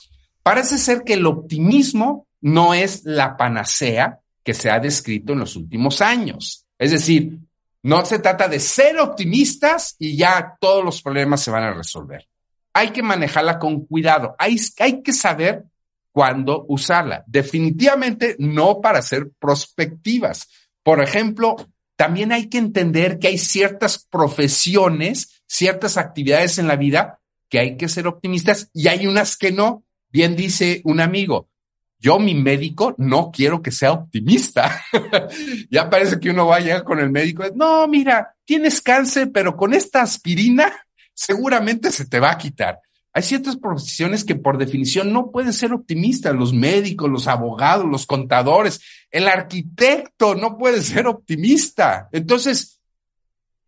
parece 0.42 0.78
ser 0.80 1.04
que 1.04 1.14
el 1.14 1.26
optimismo 1.28 2.26
no 2.42 2.74
es 2.74 3.04
la 3.06 3.38
panacea 3.38 4.20
que 4.44 4.54
se 4.54 4.70
ha 4.70 4.80
descrito 4.80 5.34
en 5.34 5.40
los 5.40 5.56
últimos 5.56 6.02
años. 6.02 6.66
Es 6.78 6.92
decir, 6.92 7.38
no 7.84 8.06
se 8.06 8.20
trata 8.20 8.48
de 8.48 8.60
ser 8.60 9.00
optimistas 9.00 9.96
y 9.98 10.18
ya 10.18 10.58
todos 10.60 10.84
los 10.84 11.02
problemas 11.02 11.42
se 11.42 11.52
van 11.52 11.64
a 11.64 11.74
resolver. 11.74 12.28
Hay 12.74 12.90
que 12.90 13.04
manejarla 13.04 13.60
con 13.60 13.86
cuidado. 13.86 14.36
Hay, 14.38 14.58
que 15.04 15.14
saber 15.14 15.66
cuándo 16.12 16.66
usarla. 16.70 17.24
Definitivamente 17.28 18.36
no 18.40 18.82
para 18.82 19.02
ser 19.02 19.32
prospectivas. 19.40 20.48
Por 20.84 21.02
ejemplo, 21.04 21.56
también 21.96 22.32
hay 22.32 22.48
que 22.48 22.58
entender 22.58 23.20
que 23.20 23.28
hay 23.28 23.38
ciertas 23.38 24.08
profesiones, 24.10 25.44
ciertas 25.46 25.98
actividades 25.98 26.58
en 26.60 26.68
la 26.68 26.76
vida 26.76 27.20
que 27.50 27.60
hay 27.60 27.78
que 27.78 27.90
ser 27.90 28.08
optimistas 28.08 28.70
y 28.74 28.88
hay 28.88 29.08
unas 29.08 29.38
que 29.38 29.52
no. 29.52 29.84
Bien 30.10 30.36
dice 30.36 30.82
un 30.84 31.00
amigo, 31.00 31.50
yo, 32.02 32.18
mi 32.18 32.34
médico, 32.34 32.96
no 32.98 33.32
quiero 33.32 33.62
que 33.62 33.72
sea 33.72 33.92
optimista. 33.92 34.84
ya 35.70 35.88
parece 35.88 36.20
que 36.20 36.32
uno 36.32 36.48
va 36.48 36.56
a 36.56 36.60
llegar 36.60 36.84
con 36.84 37.00
el 37.00 37.12
médico. 37.12 37.44
No, 37.56 37.88
mira, 37.88 38.36
tienes 38.44 38.82
cáncer, 38.82 39.32
pero 39.32 39.56
con 39.56 39.76
esta 39.76 40.02
aspirina 40.02 40.74
seguramente 41.14 41.92
se 41.92 42.08
te 42.08 42.20
va 42.20 42.32
a 42.32 42.38
quitar. 42.40 42.80
Hay 43.14 43.22
ciertas 43.22 43.56
profesiones 43.56 44.24
que 44.24 44.34
por 44.34 44.58
definición 44.58 45.14
no 45.14 45.30
pueden 45.30 45.54
ser 45.54 45.74
optimistas. 45.74 46.34
Los 46.34 46.54
médicos, 46.54 47.08
los 47.08 47.28
abogados, 47.28 47.86
los 47.86 48.08
contadores, 48.08 48.82
el 49.12 49.28
arquitecto 49.28 50.34
no 50.34 50.58
puede 50.58 50.82
ser 50.82 51.06
optimista. 51.06 52.10
Entonces, 52.12 52.82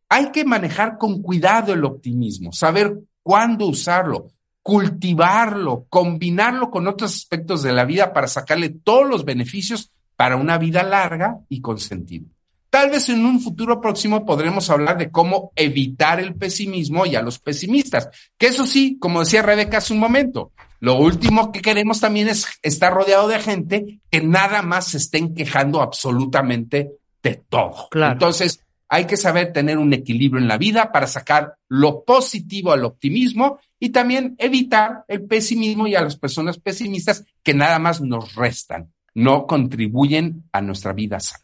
hay 0.09 0.31
que 0.31 0.43
manejar 0.43 0.97
con 0.97 1.21
cuidado 1.21 1.71
el 1.73 1.85
optimismo, 1.85 2.51
saber 2.51 2.97
cuándo 3.21 3.67
usarlo, 3.67 4.31
cultivarlo, 4.63 5.85
combinarlo 5.89 6.71
con 6.71 6.87
otros 6.87 7.13
aspectos 7.13 7.61
de 7.61 7.73
la 7.73 7.85
vida 7.85 8.13
para 8.13 8.27
sacarle 8.27 8.69
todos 8.69 9.07
los 9.07 9.25
beneficios 9.25 9.91
para 10.15 10.37
una 10.37 10.57
vida 10.57 10.83
larga 10.83 11.39
y 11.49 11.61
con 11.61 11.79
sentido. 11.79 12.27
Tal 12.69 12.89
vez 12.89 13.09
en 13.09 13.23
un 13.23 13.39
futuro 13.39 13.79
próximo 13.79 14.25
podremos 14.25 14.69
hablar 14.71 14.97
de 14.97 15.11
cómo 15.11 15.51
evitar 15.55 16.19
el 16.19 16.33
pesimismo 16.33 17.05
y 17.05 17.15
a 17.15 17.21
los 17.21 17.37
pesimistas, 17.37 18.09
que 18.35 18.47
eso 18.47 18.65
sí, 18.65 18.97
como 18.99 19.19
decía 19.19 19.43
Rebeca 19.43 19.77
hace 19.77 19.93
un 19.93 19.99
momento, 19.99 20.51
lo 20.79 20.95
último 20.95 21.51
que 21.51 21.61
queremos 21.61 21.99
también 21.99 22.29
es 22.29 22.47
estar 22.61 22.93
rodeado 22.93 23.27
de 23.27 23.39
gente 23.39 23.99
que 24.09 24.21
nada 24.21 24.61
más 24.63 24.87
se 24.87 24.97
estén 24.97 25.35
quejando 25.35 25.81
absolutamente 25.81 26.93
de 27.21 27.43
todo. 27.47 27.89
Claro. 27.91 28.13
Entonces, 28.13 28.63
hay 28.89 29.05
que 29.05 29.17
saber 29.17 29.53
tener 29.53 29.77
un 29.77 29.93
equilibrio 29.93 30.41
en 30.41 30.47
la 30.47 30.57
vida 30.57 30.91
para 30.91 31.07
sacar 31.07 31.55
lo 31.67 32.03
positivo 32.03 32.71
al 32.71 32.85
optimismo 32.85 33.59
y 33.83 33.89
también 33.89 34.37
evitar 34.37 35.03
el 35.09 35.25
pesimismo 35.25 35.87
y 35.87 35.95
a 35.95 36.01
las 36.01 36.15
personas 36.15 36.57
pesimistas 36.57 37.25
que 37.43 37.53
nada 37.53 37.79
más 37.79 37.99
nos 37.99 38.33
restan, 38.33 38.93
no 39.13 39.45
contribuyen 39.45 40.45
a 40.53 40.61
nuestra 40.61 40.93
vida 40.93 41.19
sana. 41.19 41.43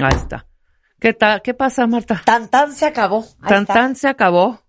Ahí 0.00 0.16
está. 0.16 0.46
¿Qué 1.00 1.12
tal? 1.12 1.42
¿Qué 1.42 1.54
pasa, 1.54 1.88
Marta? 1.88 2.22
Tan 2.24 2.48
tan 2.48 2.72
se 2.72 2.86
acabó. 2.86 3.24
Ahí 3.40 3.48
Tan 3.48 3.62
está. 3.62 3.74
tan 3.74 3.96
se 3.96 4.06
acabó. 4.06 4.60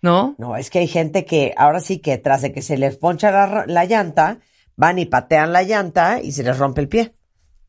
¿No? 0.00 0.36
No, 0.38 0.56
es 0.56 0.70
que 0.70 0.78
hay 0.78 0.86
gente 0.86 1.24
que 1.24 1.52
ahora 1.56 1.80
sí 1.80 1.98
que 1.98 2.16
tras 2.16 2.42
de 2.42 2.52
que 2.52 2.62
se 2.62 2.78
les 2.78 2.96
poncha 2.96 3.32
la, 3.32 3.64
la 3.66 3.84
llanta, 3.86 4.38
van 4.76 5.00
y 5.00 5.06
patean 5.06 5.52
la 5.52 5.64
llanta 5.64 6.22
y 6.22 6.30
se 6.30 6.44
les 6.44 6.56
rompe 6.58 6.80
el 6.82 6.88
pie. 6.88 7.12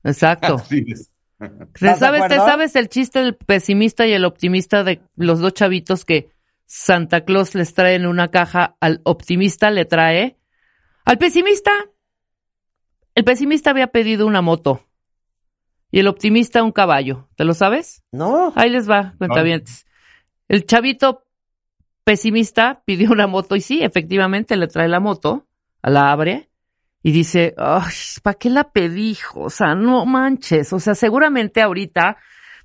Exacto. 0.04 0.58
Así 0.62 0.86
es. 0.88 1.10
¿Te 1.40 1.48
¿Estás 1.48 2.00
de 2.00 2.06
sabes, 2.06 2.28
¿Te 2.28 2.36
sabes 2.36 2.76
el 2.76 2.90
chiste 2.90 3.24
del 3.24 3.36
pesimista 3.36 4.06
y 4.06 4.14
el 4.14 4.26
optimista 4.26 4.84
de 4.84 5.02
los 5.16 5.40
dos 5.40 5.56
chavitos 5.56 6.06
que 6.06 6.30
Santa 6.74 7.26
Claus 7.26 7.54
les 7.54 7.74
trae 7.74 7.96
en 7.96 8.06
una 8.06 8.30
caja? 8.30 8.78
Al 8.80 9.02
optimista 9.04 9.72
le 9.72 9.84
trae. 9.84 10.38
Al 11.04 11.18
pesimista. 11.18 11.70
El 13.14 13.26
pesimista 13.26 13.72
había 13.72 13.88
pedido 13.88 14.26
una 14.26 14.42
moto. 14.42 14.88
Y 15.92 16.00
el 16.00 16.08
optimista 16.08 16.64
un 16.64 16.72
caballo. 16.72 17.28
¿Te 17.36 17.44
lo 17.44 17.54
sabes? 17.54 18.06
No. 18.14 18.54
Ahí 18.56 18.70
les 18.70 18.90
va, 18.90 19.16
cuentavientes. 19.18 19.86
El 20.48 20.66
chavito 20.66 21.26
pesimista 22.06 22.84
pidió 22.86 23.12
una 23.12 23.28
moto 23.28 23.58
y 23.58 23.62
sí, 23.62 23.84
efectivamente 23.84 24.56
le 24.56 24.68
trae 24.68 24.88
la 24.88 25.02
moto, 25.02 25.50
la 25.84 26.10
abre 26.10 26.52
y 27.04 27.12
dice, 27.12 27.54
¿para 28.24 28.38
qué 28.40 28.50
la 28.50 28.72
pedí? 28.72 29.18
O 29.36 29.50
sea, 29.50 29.76
no 29.76 30.06
manches. 30.06 30.72
O 30.72 30.80
sea, 30.80 30.96
seguramente 30.96 31.62
ahorita, 31.62 32.16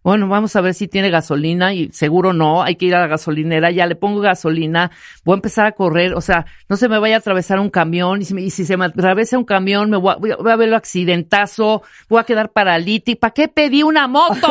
bueno, 0.06 0.28
vamos 0.28 0.54
a 0.54 0.60
ver 0.60 0.72
si 0.72 0.86
tiene 0.86 1.10
gasolina 1.10 1.74
y 1.74 1.90
seguro 1.92 2.32
no, 2.32 2.62
hay 2.62 2.76
que 2.76 2.86
ir 2.86 2.94
a 2.94 3.00
la 3.00 3.08
gasolinera, 3.08 3.72
ya 3.72 3.86
le 3.86 3.96
pongo 3.96 4.20
gasolina, 4.20 4.92
voy 5.24 5.34
a 5.34 5.38
empezar 5.38 5.66
a 5.66 5.72
correr, 5.72 6.14
o 6.14 6.20
sea, 6.20 6.46
no 6.68 6.76
se 6.76 6.88
me 6.88 7.00
vaya 7.00 7.16
a 7.16 7.18
atravesar 7.18 7.58
un 7.58 7.70
camión 7.70 8.22
y 8.22 8.24
si, 8.24 8.32
me- 8.34 8.42
y 8.42 8.50
si 8.50 8.64
se 8.64 8.76
me 8.76 8.84
atraviesa 8.84 9.36
un 9.36 9.44
camión 9.44 9.90
me 9.90 9.96
voy 9.96 10.12
a, 10.12 10.16
voy 10.16 10.30
a- 10.30 10.36
voy 10.36 10.52
a 10.52 10.56
ver 10.56 10.68
lo 10.68 10.76
accidentazo, 10.76 11.82
voy 12.08 12.20
a 12.20 12.24
quedar 12.24 12.52
paralítico. 12.52 13.18
¿Para 13.18 13.34
qué 13.34 13.48
pedí 13.48 13.82
una 13.82 14.06
moto? 14.06 14.48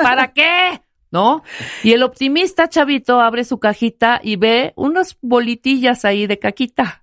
¿Para 0.00 0.32
qué? 0.32 0.80
¿No? 1.10 1.42
Y 1.82 1.92
el 1.92 2.02
optimista 2.04 2.68
chavito 2.68 3.20
abre 3.20 3.42
su 3.44 3.58
cajita 3.58 4.20
y 4.22 4.36
ve 4.36 4.72
unas 4.76 5.16
bolitillas 5.22 6.04
ahí 6.04 6.28
de 6.28 6.38
caquita, 6.38 7.02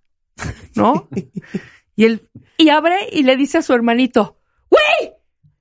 ¿no? 0.76 1.10
Y 1.98 2.06
él, 2.06 2.30
y 2.58 2.70
abre 2.70 2.96
y 3.12 3.24
le 3.24 3.36
dice 3.36 3.58
a 3.58 3.62
su 3.62 3.74
hermanito, 3.74 4.38
¡Güey! 4.70 5.12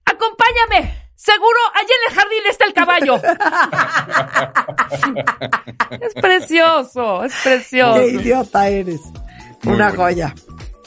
¡Acompáñame! 0.04 0.94
Seguro 1.22 1.58
allá 1.74 1.94
en 1.98 2.02
el 2.08 2.14
jardín 2.18 2.44
está 2.48 2.64
el 2.64 2.72
caballo. 2.72 3.20
es 6.00 6.14
precioso, 6.14 7.24
es 7.24 7.34
precioso. 7.42 7.94
Qué 8.00 8.06
idiota 8.12 8.68
eres. 8.68 9.00
Muy 9.62 9.74
Una 9.74 9.88
bueno. 9.88 10.02
joya. 10.04 10.34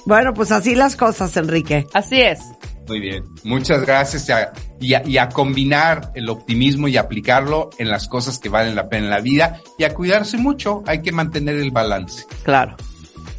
Bueno, 0.06 0.34
pues 0.34 0.52
así 0.52 0.74
las 0.76 0.96
cosas, 0.96 1.38
Enrique. 1.38 1.86
Así 1.94 2.20
es. 2.22 2.40
Muy 2.88 3.00
bien. 3.00 3.24
Muchas 3.44 3.82
gracias. 3.86 4.28
Y 4.28 4.32
a, 4.32 4.52
y 4.80 4.94
a- 4.96 5.04
y 5.08 5.18
a 5.18 5.30
combinar 5.30 6.12
el 6.16 6.28
optimismo 6.30 6.88
y 6.88 6.98
aplicarlo 6.98 7.70
en 7.78 7.90
las 7.90 8.08
cosas 8.08 8.40
que 8.40 8.50
valen 8.50 8.76
la 8.76 8.90
pena 8.90 9.06
en 9.06 9.10
la 9.12 9.20
vida 9.22 9.62
y 9.78 9.84
a 9.84 9.94
cuidarse 9.94 10.38
mucho. 10.38 10.84
Hay 10.88 11.02
que 11.04 11.12
mantener 11.12 11.56
el 11.58 11.70
balance. 11.72 12.26
Claro. 12.44 12.76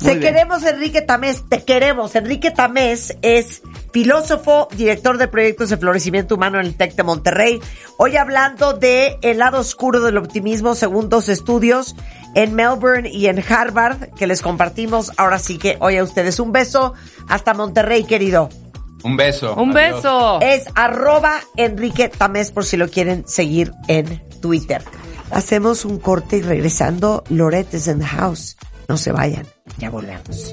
Muy 0.01 0.13
Te 0.15 0.19
bien. 0.19 0.21
queremos, 0.33 0.63
Enrique 0.65 1.03
Tamés. 1.03 1.43
Te 1.49 1.65
queremos. 1.65 2.15
Enrique 2.15 2.51
Tamés 2.53 3.17
es 3.21 3.63
filósofo, 3.95 4.67
director 4.77 5.19
de 5.19 5.29
proyectos 5.29 5.71
de 5.71 5.77
florecimiento 5.77 6.35
humano 6.35 6.59
en 6.59 6.67
el 6.67 6.75
TEC 6.75 6.97
de 6.97 7.05
Monterrey. 7.05 7.61
Hoy 7.97 8.17
hablando 8.17 8.73
de 8.73 9.19
el 9.23 9.39
lado 9.39 9.61
oscuro 9.61 10.01
del 10.01 10.17
optimismo 10.17 10.75
según 10.75 11.09
dos 11.09 11.29
estudios 11.29 11.95
en 12.35 12.57
Melbourne 12.57 13.09
y 13.09 13.29
en 13.29 13.41
Harvard 13.49 14.13
que 14.15 14.27
les 14.27 14.43
compartimos. 14.43 15.13
Ahora 15.17 15.39
sí 15.39 15.59
que 15.59 15.77
hoy 15.79 15.97
a 15.97 16.03
ustedes 16.03 16.41
un 16.41 16.51
beso 16.51 16.95
hasta 17.29 17.55
Monterrey, 17.55 18.03
querido. 18.03 18.49
Un 19.05 19.17
beso. 19.17 19.55
Un 19.55 19.77
Adiós. 19.77 20.03
beso. 20.03 20.41
Es 20.41 20.65
arroba 20.75 21.39
Enrique 21.57 22.09
Tamés 22.09 22.51
por 22.51 22.65
si 22.65 22.77
lo 22.77 22.89
quieren 22.89 23.23
seguir 23.29 23.71
en 23.87 24.29
Twitter. 24.43 24.83
Hacemos 25.31 25.85
un 25.85 26.01
corte 26.01 26.39
y 26.39 26.43
regresando, 26.43 27.23
Loret 27.29 27.73
is 27.73 27.87
in 27.87 28.01
the 28.01 28.07
house. 28.07 28.57
No 28.89 28.97
se 28.97 29.13
vayan, 29.13 29.47
ya 29.79 29.89
volvemos. 29.89 30.53